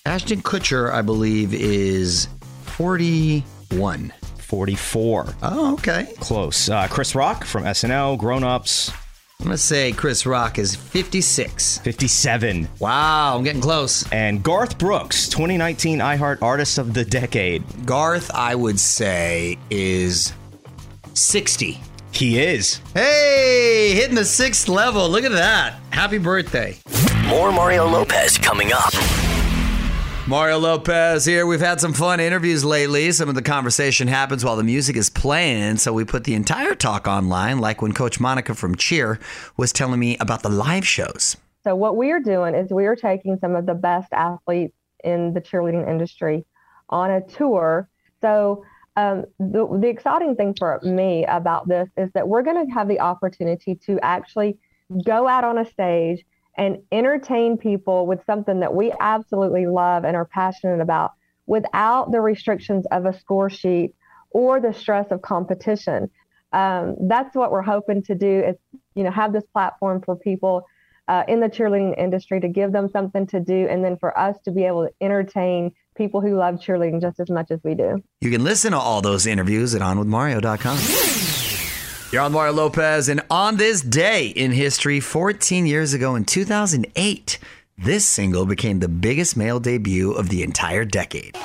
Ashton 0.06 0.42
Kutcher, 0.42 0.92
I 0.92 1.02
believe, 1.02 1.54
is 1.54 2.28
41. 2.64 4.14
44. 4.40 5.36
Oh, 5.44 5.74
okay. 5.74 6.08
Close. 6.20 6.70
Uh, 6.70 6.88
Chris 6.90 7.14
Rock 7.16 7.46
from 7.46 7.64
SNL, 7.64 8.18
Grown 8.18 8.44
Ups. 8.44 8.92
I'm 9.40 9.46
going 9.46 9.58
to 9.58 9.58
say 9.58 9.92
Chris 9.92 10.26
Rock 10.26 10.60
is 10.60 10.76
56. 10.76 11.80
57. 11.80 12.68
Wow, 12.80 13.38
I'm 13.38 13.44
getting 13.44 13.62
close. 13.62 14.08
And 14.12 14.44
Garth 14.44 14.78
Brooks, 14.78 15.28
2019 15.30 16.00
iHeart 16.00 16.42
Artist 16.42 16.78
of 16.78 16.94
the 16.94 17.06
Decade. 17.06 17.64
Garth, 17.86 18.30
I 18.36 18.54
would 18.56 18.80
say, 18.80 19.58
is 19.70 20.34
60. 21.14 21.80
He 22.12 22.40
is. 22.40 22.82
Hey, 22.94 23.94
hitting 23.96 24.16
the 24.16 24.26
sixth 24.26 24.68
level. 24.68 25.10
Look 25.10 25.24
at 25.24 25.32
that. 25.32 25.80
Happy 25.92 26.18
birthday. 26.18 26.78
More 27.26 27.52
Mario 27.52 27.88
Lopez 27.88 28.38
coming 28.38 28.72
up. 28.74 28.94
Mario 30.28 30.60
Lopez 30.60 31.26
here. 31.26 31.48
We've 31.48 31.60
had 31.60 31.82
some 31.82 31.94
fun 31.94 32.20
interviews 32.20 32.64
lately. 32.64 33.12
Some 33.12 33.28
of 33.28 33.34
the 33.34 33.42
conversation 33.42 34.08
happens 34.08 34.46
while 34.46 34.56
the 34.56 34.64
music 34.64 34.96
is 34.96 35.10
playing, 35.10 35.78
so 35.78 35.92
we 35.94 36.06
put 36.06 36.26
the 36.26 36.36
entire 36.36 36.76
talk 36.76 37.08
online, 37.08 37.58
like 37.58 37.82
when 37.82 37.92
Coach 37.92 38.20
Monica 38.20 38.54
from 38.54 38.76
Cheer 38.76 39.20
was 39.58 39.74
telling 39.74 40.00
me 40.00 40.18
about 40.20 40.44
the 40.44 40.50
live 40.50 40.88
shows. 40.88 41.38
So 41.64 41.76
what 41.76 41.98
we 41.98 42.12
are 42.12 42.20
doing 42.20 42.54
is 42.54 42.70
we 42.72 42.86
are 42.86 42.96
taking 42.96 43.40
some 43.42 43.56
of 43.56 43.66
the 43.66 43.74
best 43.74 44.14
athletes 44.14 44.76
in 45.04 45.34
the 45.34 45.42
cheerleading 45.42 45.90
industry 45.90 46.46
on 46.90 47.10
a 47.10 47.22
tour. 47.22 47.90
So 48.22 48.64
um, 48.96 49.26
the, 49.40 49.68
the 49.82 49.88
exciting 49.88 50.36
thing 50.36 50.54
for 50.58 50.80
me 50.84 51.26
about 51.26 51.68
this 51.68 51.90
is 51.98 52.12
that 52.14 52.28
we're 52.28 52.44
going 52.44 52.68
to 52.68 52.72
have 52.72 52.88
the 52.88 53.00
opportunity 53.00 53.76
to 53.88 54.00
actually 54.02 54.60
go 55.04 55.28
out 55.28 55.44
on 55.44 55.58
a 55.58 55.66
stage 55.66 56.24
and 56.58 56.80
entertain 56.92 57.58
people 57.58 58.06
with 58.06 58.24
something 58.26 58.60
that 58.60 58.74
we 58.74 58.92
absolutely 59.00 59.68
love 59.68 60.04
and 60.04 60.16
are 60.16 60.26
passionate 60.26 60.82
about 60.82 61.12
without 61.46 62.12
the 62.12 62.22
restrictions 62.22 62.86
of 62.92 63.06
a 63.06 63.18
score 63.18 63.50
sheet 63.50 63.94
or 64.32 64.60
the 64.60 64.74
stress 64.74 65.08
of 65.12 65.22
competition. 65.22 66.10
Um, 66.54 66.96
that's 67.08 67.36
what 67.36 67.52
we're 67.52 67.62
hoping 67.62 68.04
to 68.04 68.16
do 68.16 68.44
is, 68.44 68.56
you 68.96 69.04
know, 69.04 69.12
have 69.12 69.34
this 69.34 69.46
platform 69.54 70.02
for 70.02 70.16
people 70.16 70.66
uh, 71.08 71.24
in 71.28 71.40
the 71.40 71.48
cheerleading 71.48 71.98
industry 71.98 72.40
to 72.40 72.48
give 72.48 72.72
them 72.72 72.90
something 72.90 73.28
to 73.28 73.40
do, 73.40 73.68
and 73.70 73.84
then 73.84 73.98
for 73.98 74.18
us 74.18 74.38
to 74.46 74.52
be 74.52 74.64
able 74.64 74.88
to 74.88 74.94
entertain 75.02 75.72
people 75.98 76.22
who 76.22 76.38
love 76.38 76.56
cheerleading 76.56 77.02
just 77.02 77.20
as 77.20 77.30
much 77.30 77.52
as 77.52 77.60
we 77.64 77.76
do. 77.76 78.02
You 78.22 78.32
can 78.32 78.44
listen 78.44 78.72
to 78.72 78.78
all 78.78 79.02
those 79.02 79.26
interviews 79.26 79.76
at 79.76 79.82
onwithmario.com. 79.82 81.31
You're 82.12 82.24
on 82.24 82.34
Mario 82.34 82.52
Lopez, 82.52 83.08
and 83.08 83.22
on 83.30 83.56
this 83.56 83.80
day 83.80 84.28
in 84.28 84.52
history, 84.52 85.00
14 85.00 85.66
years 85.66 85.94
ago 85.94 86.16
in 86.16 86.26
2008, 86.26 87.40
this 87.78 88.06
single 88.06 88.46
became 88.46 88.80
the 88.82 88.90
biggest 88.90 89.38
male 89.38 89.62
debut 89.62 90.12
of 90.12 90.28
the 90.28 90.44
entire 90.44 90.84
decade. 90.84 91.38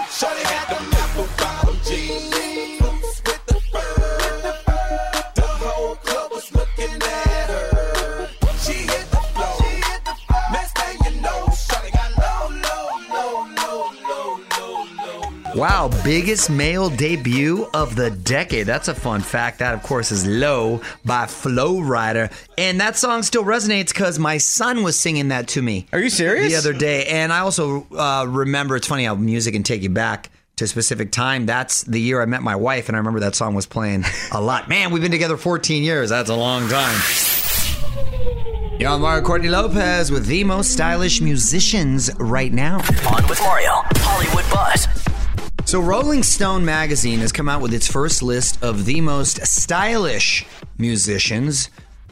Wow, 15.57 15.89
biggest 16.05 16.51
male 16.51 16.91
debut 16.91 17.67
of 17.73 17.97
the 17.97 18.11
decade. 18.11 18.67
That's 18.67 18.89
a 18.89 18.95
fun 18.95 19.23
fact. 19.23 19.61
That, 19.61 19.73
of 19.73 19.83
course, 19.83 20.13
is 20.13 20.27
Low 20.27 20.83
by 21.03 21.25
Flo 21.25 21.77
Rida. 21.77 22.31
And 22.59 22.79
that 22.83 22.99
song 22.99 23.23
still 23.23 23.43
resonates 23.43 23.89
because 23.89 24.19
my 24.19 24.37
son 24.37 24.83
was 24.83 25.01
singing 25.01 25.29
that 25.29 25.49
to 25.49 25.63
me. 25.63 25.87
Are 25.95 25.99
you 25.99 26.11
serious? 26.11 26.53
The 26.53 26.59
other 26.59 26.79
day. 26.79 27.07
And 27.07 27.33
I 27.33 27.39
also 27.39 27.87
uh, 27.97 28.27
remember, 28.29 28.77
it's 28.77 28.87
funny 28.87 29.05
how 29.05 29.15
music 29.15 29.55
can 29.55 29.63
take 29.63 29.81
you 29.81 29.89
back 29.89 30.29
to 30.57 30.65
a 30.65 30.67
specific 30.67 31.11
time. 31.11 31.47
That's 31.47 31.85
the 31.85 32.03
year 32.03 32.21
I 32.21 32.27
met 32.27 32.43
my 32.43 32.55
wife, 32.55 32.89
and 32.91 32.97
I 32.97 32.99
remember 32.99 33.21
that 33.21 33.35
song 33.35 33.55
was 33.55 33.65
playing 33.65 34.05
a 34.33 34.41
lot. 34.43 34.69
Man, 34.69 34.91
we've 34.91 35.03
been 35.03 35.11
together 35.11 35.39
14 35.39 35.83
years. 35.83 36.11
That's 36.11 36.29
a 36.29 36.37
long 36.37 36.69
time. 36.69 37.01
You're 38.79 38.91
on 38.91 39.01
Mario 39.01 39.25
Courtney 39.25 39.49
Lopez 39.49 40.11
with 40.11 40.27
the 40.27 40.45
most 40.45 40.71
stylish 40.71 41.23
musicians 41.23 42.15
right 42.19 42.53
now. 42.53 42.77
On 43.11 43.27
with 43.27 43.41
Mario, 43.41 43.71
Hollywood 43.95 44.45
Buzz. 44.51 45.06
So, 45.67 45.81
Rolling 45.81 46.23
Stone 46.23 46.65
magazine 46.65 47.19
has 47.19 47.33
come 47.33 47.49
out 47.49 47.61
with 47.61 47.75
its 47.75 47.91
first 47.91 48.23
list 48.23 48.63
of 48.63 48.85
the 48.85 49.01
most 49.01 49.45
stylish 49.45 50.47
musicians. 50.79 51.71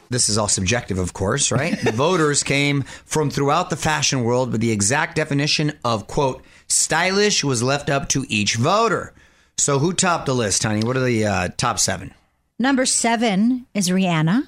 This 0.09 0.27
is 0.27 0.37
all 0.37 0.49
subjective, 0.49 0.99
of 0.99 1.13
course, 1.13 1.53
right? 1.53 1.79
the 1.83 1.93
voters 1.93 2.43
came 2.43 2.81
from 3.05 3.29
throughout 3.29 3.69
the 3.69 3.77
fashion 3.77 4.23
world, 4.25 4.51
but 4.51 4.59
the 4.59 4.71
exact 4.71 5.15
definition 5.15 5.71
of, 5.85 6.05
quote, 6.05 6.43
stylish 6.67 7.45
was 7.45 7.63
left 7.63 7.89
up 7.89 8.09
to 8.09 8.25
each 8.27 8.55
voter. 8.55 9.13
So, 9.57 9.79
who 9.79 9.93
topped 9.93 10.25
the 10.25 10.35
list, 10.35 10.63
honey? 10.63 10.85
What 10.85 10.97
are 10.97 11.05
the 11.05 11.25
uh, 11.25 11.47
top 11.55 11.79
seven? 11.79 12.13
Number 12.59 12.85
seven 12.85 13.67
is 13.73 13.87
Rihanna. 13.87 14.47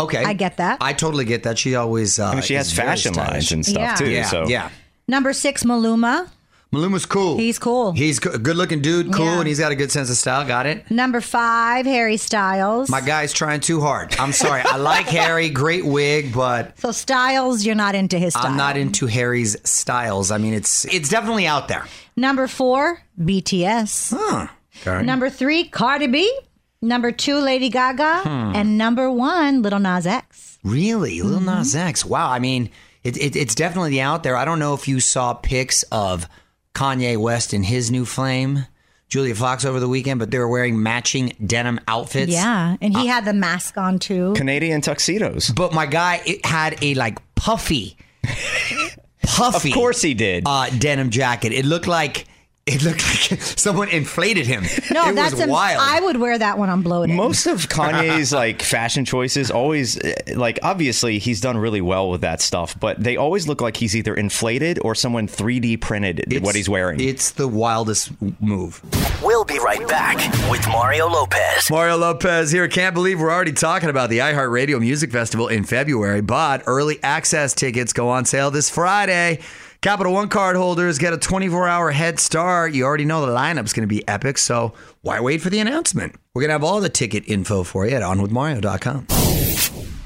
Okay. 0.00 0.24
I 0.24 0.32
get 0.32 0.56
that. 0.56 0.78
I 0.80 0.94
totally 0.94 1.24
get 1.26 1.44
that. 1.44 1.58
She 1.60 1.76
always. 1.76 2.18
Uh, 2.18 2.26
I 2.30 2.32
mean, 2.32 2.42
she 2.42 2.54
has 2.54 2.72
fashion 2.72 3.14
lines 3.14 3.52
and 3.52 3.64
stuff 3.64 3.80
Yeah. 3.80 3.94
too. 3.94 4.10
Yeah, 4.10 4.24
so 4.26 4.48
yeah. 4.48 4.70
Number 5.06 5.32
six, 5.32 5.62
Maluma. 5.62 6.28
Maluma's 6.72 7.04
cool. 7.04 7.36
He's 7.36 7.58
cool. 7.58 7.92
He's 7.92 8.16
a 8.24 8.38
good 8.38 8.56
looking 8.56 8.80
dude, 8.80 9.12
cool, 9.12 9.26
Yeah. 9.26 9.38
and 9.40 9.46
he's 9.46 9.58
got 9.58 9.72
a 9.72 9.74
good 9.74 9.92
sense 9.92 10.08
of 10.08 10.16
style. 10.16 10.46
Got 10.46 10.64
it. 10.66 10.90
Number 10.90 11.20
five, 11.20 11.84
Harry 11.84 12.16
Styles. 12.16 12.88
My 12.88 13.02
guy's 13.02 13.32
trying 13.32 13.60
too 13.60 13.80
hard. 13.82 14.14
I'm 14.18 14.32
sorry. 14.32 14.62
I 14.64 14.76
like 14.78 15.06
Harry, 15.20 15.50
great 15.50 15.84
wig, 15.84 16.32
but 16.34 16.78
so 16.80 16.90
Styles, 16.90 17.64
you're 17.66 17.74
not 17.74 17.94
into 17.94 18.18
his 18.18 18.32
style. 18.32 18.46
I'm 18.46 18.56
not 18.56 18.78
into 18.78 19.06
Harry's 19.06 19.56
styles. 19.68 20.30
I 20.30 20.38
mean, 20.38 20.54
it's 20.54 20.86
it's 20.86 21.10
definitely 21.10 21.46
out 21.46 21.68
there. 21.68 21.86
Number 22.16 22.46
four, 22.46 23.02
BTS. 23.20 24.14
Huh. 24.16 24.46
Okay. 24.86 25.04
Number 25.04 25.28
three, 25.30 25.64
Cardi 25.64 26.06
B. 26.06 26.38
Number 26.80 27.12
two, 27.12 27.36
Lady 27.36 27.68
Gaga. 27.68 28.20
Hmm. 28.22 28.56
And 28.56 28.78
number 28.78 29.10
one, 29.10 29.62
Lil 29.62 29.78
Nas 29.78 30.06
X. 30.06 30.58
Really, 30.64 31.20
Lil 31.22 31.36
Mm-hmm. 31.40 31.46
Nas 31.58 31.76
X. 31.76 32.04
Wow. 32.04 32.30
I 32.30 32.38
mean, 32.38 32.70
it, 33.04 33.16
it, 33.16 33.36
it's 33.36 33.54
definitely 33.54 34.00
out 34.00 34.22
there. 34.22 34.36
I 34.36 34.44
don't 34.44 34.58
know 34.58 34.74
if 34.74 34.88
you 34.88 34.98
saw 35.00 35.34
pics 35.34 35.82
of 35.92 36.28
Kanye 36.74 37.16
West 37.16 37.52
in 37.54 37.62
his 37.62 37.90
new 37.90 38.04
flame, 38.04 38.66
Julia 39.08 39.34
Fox 39.34 39.64
over 39.64 39.78
the 39.78 39.88
weekend, 39.88 40.18
but 40.20 40.30
they 40.30 40.38
were 40.38 40.48
wearing 40.48 40.82
matching 40.82 41.34
denim 41.44 41.78
outfits. 41.86 42.32
Yeah. 42.32 42.76
And 42.80 42.96
Uh, 42.96 43.00
he 43.00 43.06
had 43.06 43.24
the 43.24 43.34
mask 43.34 43.76
on 43.76 43.98
too. 43.98 44.32
Canadian 44.34 44.80
tuxedos. 44.80 45.50
But 45.50 45.72
my 45.74 45.86
guy 45.86 46.22
it 46.24 46.44
had 46.46 46.82
a 46.82 46.94
like 46.94 47.18
puffy, 47.34 47.96
puffy. 49.22 49.70
Of 49.70 49.74
course 49.74 50.02
he 50.02 50.14
did. 50.14 50.44
Uh, 50.46 50.70
denim 50.70 51.10
jacket. 51.10 51.52
It 51.52 51.64
looked 51.64 51.86
like 51.86 52.26
It 52.64 52.84
looked 52.84 53.02
like 53.04 53.40
someone 53.58 53.88
inflated 53.88 54.46
him. 54.46 54.62
No, 54.92 55.08
it 55.08 55.16
that's 55.16 55.34
was 55.34 55.46
wild. 55.46 55.80
I 55.80 56.00
would 56.00 56.18
wear 56.18 56.38
that 56.38 56.58
when 56.58 56.70
I'm 56.70 56.82
bloated. 56.82 57.16
Most 57.16 57.46
of 57.46 57.68
Kanye's 57.68 58.32
like 58.32 58.62
fashion 58.62 59.04
choices 59.04 59.50
always 59.50 59.98
eh, 59.98 60.14
like 60.36 60.60
obviously 60.62 61.18
he's 61.18 61.40
done 61.40 61.56
really 61.58 61.80
well 61.80 62.08
with 62.08 62.20
that 62.20 62.40
stuff, 62.40 62.78
but 62.78 63.02
they 63.02 63.16
always 63.16 63.48
look 63.48 63.60
like 63.60 63.76
he's 63.76 63.96
either 63.96 64.14
inflated 64.14 64.78
or 64.82 64.94
someone 64.94 65.26
3D 65.26 65.80
printed 65.80 66.40
what 66.40 66.54
he's 66.54 66.68
wearing. 66.68 67.00
It's 67.00 67.32
the 67.32 67.48
wildest 67.48 68.12
move. 68.40 68.80
We'll 69.24 69.44
be 69.44 69.58
right 69.58 69.86
back 69.88 70.18
with 70.48 70.64
Mario 70.68 71.08
Lopez. 71.08 71.68
Mario 71.68 71.96
Lopez 71.96 72.52
here. 72.52 72.68
Can't 72.68 72.94
believe 72.94 73.18
we're 73.18 73.32
already 73.32 73.52
talking 73.52 73.88
about 73.88 74.08
the 74.08 74.18
iHeartRadio 74.18 74.78
Music 74.78 75.10
Festival 75.10 75.48
in 75.48 75.64
February, 75.64 76.20
but 76.20 76.62
early 76.66 77.02
access 77.02 77.54
tickets 77.54 77.92
go 77.92 78.08
on 78.08 78.24
sale 78.24 78.52
this 78.52 78.70
Friday. 78.70 79.40
Capital 79.82 80.12
One 80.12 80.28
card 80.28 80.54
holders 80.54 80.96
get 80.98 81.12
a 81.12 81.18
24 81.18 81.66
hour 81.66 81.90
head 81.90 82.20
start. 82.20 82.72
You 82.72 82.84
already 82.84 83.04
know 83.04 83.26
the 83.26 83.32
lineup's 83.32 83.72
going 83.72 83.82
to 83.82 83.92
be 83.92 84.06
epic, 84.06 84.38
so 84.38 84.74
why 85.00 85.18
wait 85.18 85.42
for 85.42 85.50
the 85.50 85.58
announcement? 85.58 86.14
We're 86.32 86.42
going 86.42 86.50
to 86.50 86.52
have 86.52 86.62
all 86.62 86.80
the 86.80 86.88
ticket 86.88 87.24
info 87.26 87.64
for 87.64 87.84
you 87.84 87.96
at 87.96 88.02
onwithmario.com. 88.02 89.08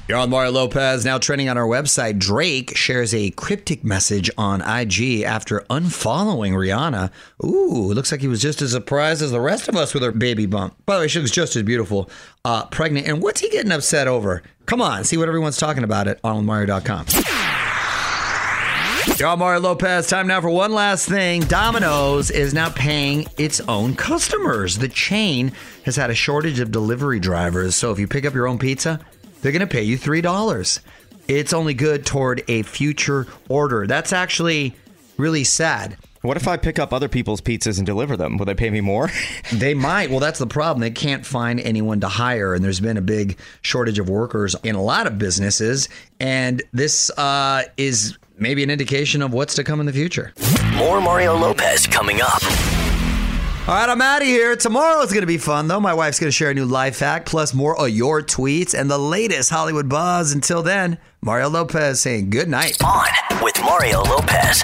You're 0.07 0.17
on 0.17 0.31
Mario 0.31 0.51
Lopez, 0.51 1.05
now 1.05 1.19
trending 1.19 1.47
on 1.47 1.59
our 1.59 1.67
website. 1.67 2.17
Drake 2.17 2.75
shares 2.75 3.13
a 3.13 3.29
cryptic 3.31 3.83
message 3.83 4.31
on 4.35 4.61
IG 4.61 5.21
after 5.21 5.59
unfollowing 5.69 6.53
Rihanna. 6.53 7.11
Ooh, 7.45 7.93
looks 7.93 8.11
like 8.11 8.21
he 8.21 8.27
was 8.27 8.41
just 8.41 8.63
as 8.63 8.71
surprised 8.71 9.21
as 9.21 9.29
the 9.29 9.39
rest 9.39 9.67
of 9.67 9.75
us 9.75 9.93
with 9.93 10.01
her 10.01 10.11
baby 10.11 10.47
bump. 10.47 10.75
By 10.87 10.95
the 10.95 11.01
way, 11.01 11.07
she 11.07 11.19
looks 11.19 11.29
just 11.29 11.55
as 11.55 11.61
beautiful, 11.61 12.09
uh, 12.43 12.65
pregnant. 12.65 13.05
And 13.05 13.21
what's 13.21 13.41
he 13.41 13.49
getting 13.49 13.71
upset 13.71 14.07
over? 14.07 14.41
Come 14.65 14.81
on, 14.81 15.03
see 15.03 15.17
what 15.17 15.27
everyone's 15.27 15.57
talking 15.57 15.83
about 15.83 16.07
at 16.07 16.19
onwithmario.com. 16.23 17.05
On 19.07 19.39
Mario 19.39 19.59
Lopez. 19.59 20.07
Time 20.07 20.27
now 20.27 20.39
for 20.41 20.49
one 20.49 20.71
last 20.71 21.09
thing. 21.09 21.41
Domino's 21.41 22.29
is 22.29 22.53
now 22.53 22.69
paying 22.69 23.25
its 23.37 23.59
own 23.61 23.95
customers. 23.95 24.77
The 24.77 24.89
chain 24.89 25.53
has 25.85 25.95
had 25.95 26.11
a 26.11 26.15
shortage 26.15 26.59
of 26.59 26.71
delivery 26.71 27.19
drivers, 27.19 27.75
so 27.75 27.91
if 27.91 27.97
you 27.97 28.07
pick 28.07 28.25
up 28.25 28.35
your 28.35 28.47
own 28.47 28.59
pizza, 28.59 28.99
they're 29.41 29.51
going 29.51 29.61
to 29.61 29.67
pay 29.67 29.81
you 29.81 29.97
$3. 29.97 30.79
It's 31.27 31.51
only 31.51 31.73
good 31.73 32.05
toward 32.05 32.43
a 32.47 32.61
future 32.61 33.25
order. 33.49 33.87
That's 33.87 34.13
actually 34.13 34.75
really 35.17 35.43
sad. 35.43 35.97
What 36.21 36.37
if 36.37 36.47
I 36.47 36.57
pick 36.57 36.77
up 36.77 36.93
other 36.93 37.09
people's 37.09 37.41
pizzas 37.41 37.77
and 37.77 37.85
deliver 37.85 38.17
them? 38.17 38.37
Will 38.37 38.45
they 38.45 38.55
pay 38.55 38.69
me 38.69 38.81
more? 38.81 39.09
they 39.51 39.73
might. 39.73 40.11
Well, 40.11 40.19
that's 40.19 40.39
the 40.39 40.47
problem. 40.47 40.81
They 40.81 40.91
can't 40.91 41.25
find 41.25 41.59
anyone 41.59 42.01
to 42.01 42.07
hire, 42.07 42.53
and 42.53 42.63
there's 42.63 42.79
been 42.79 42.97
a 42.97 43.01
big 43.01 43.37
shortage 43.61 43.97
of 43.97 44.09
workers 44.09 44.55
in 44.63 44.75
a 44.75 44.83
lot 44.83 45.07
of 45.07 45.17
businesses. 45.17 45.89
And 46.19 46.61
this 46.71 47.09
uh, 47.17 47.63
is 47.77 48.17
maybe 48.37 48.63
an 48.63 48.69
indication 48.69 49.21
of 49.21 49.33
what's 49.33 49.55
to 49.55 49.63
come 49.63 49.79
in 49.79 49.85
the 49.85 49.93
future. 49.93 50.33
More 50.75 51.01
Mario 51.01 51.35
Lopez 51.35 51.87
coming 51.87 52.21
up. 52.21 52.43
All 53.67 53.75
right, 53.75 53.89
I'm 53.89 54.01
out 54.01 54.21
of 54.21 54.27
here. 54.27 54.55
Tomorrow's 54.55 55.11
going 55.11 55.23
to 55.23 55.27
be 55.27 55.37
fun, 55.37 55.67
though. 55.67 55.81
My 55.81 55.93
wife's 55.93 56.19
going 56.19 56.29
to 56.29 56.31
share 56.31 56.51
a 56.51 56.53
new 56.53 56.63
life 56.63 56.99
hack, 56.99 57.25
plus 57.25 57.53
more 57.53 57.77
of 57.77 57.89
your 57.89 58.21
tweets 58.21 58.73
and 58.73 58.89
the 58.89 58.97
latest 58.97 59.49
Hollywood 59.49 59.89
buzz. 59.89 60.31
Until 60.31 60.63
then, 60.63 60.97
Mario 61.21 61.49
Lopez 61.49 61.99
saying 61.99 62.29
good 62.29 62.47
night. 62.47 62.81
On 62.81 63.43
with 63.43 63.59
Mario 63.61 64.03
Lopez. 64.03 64.63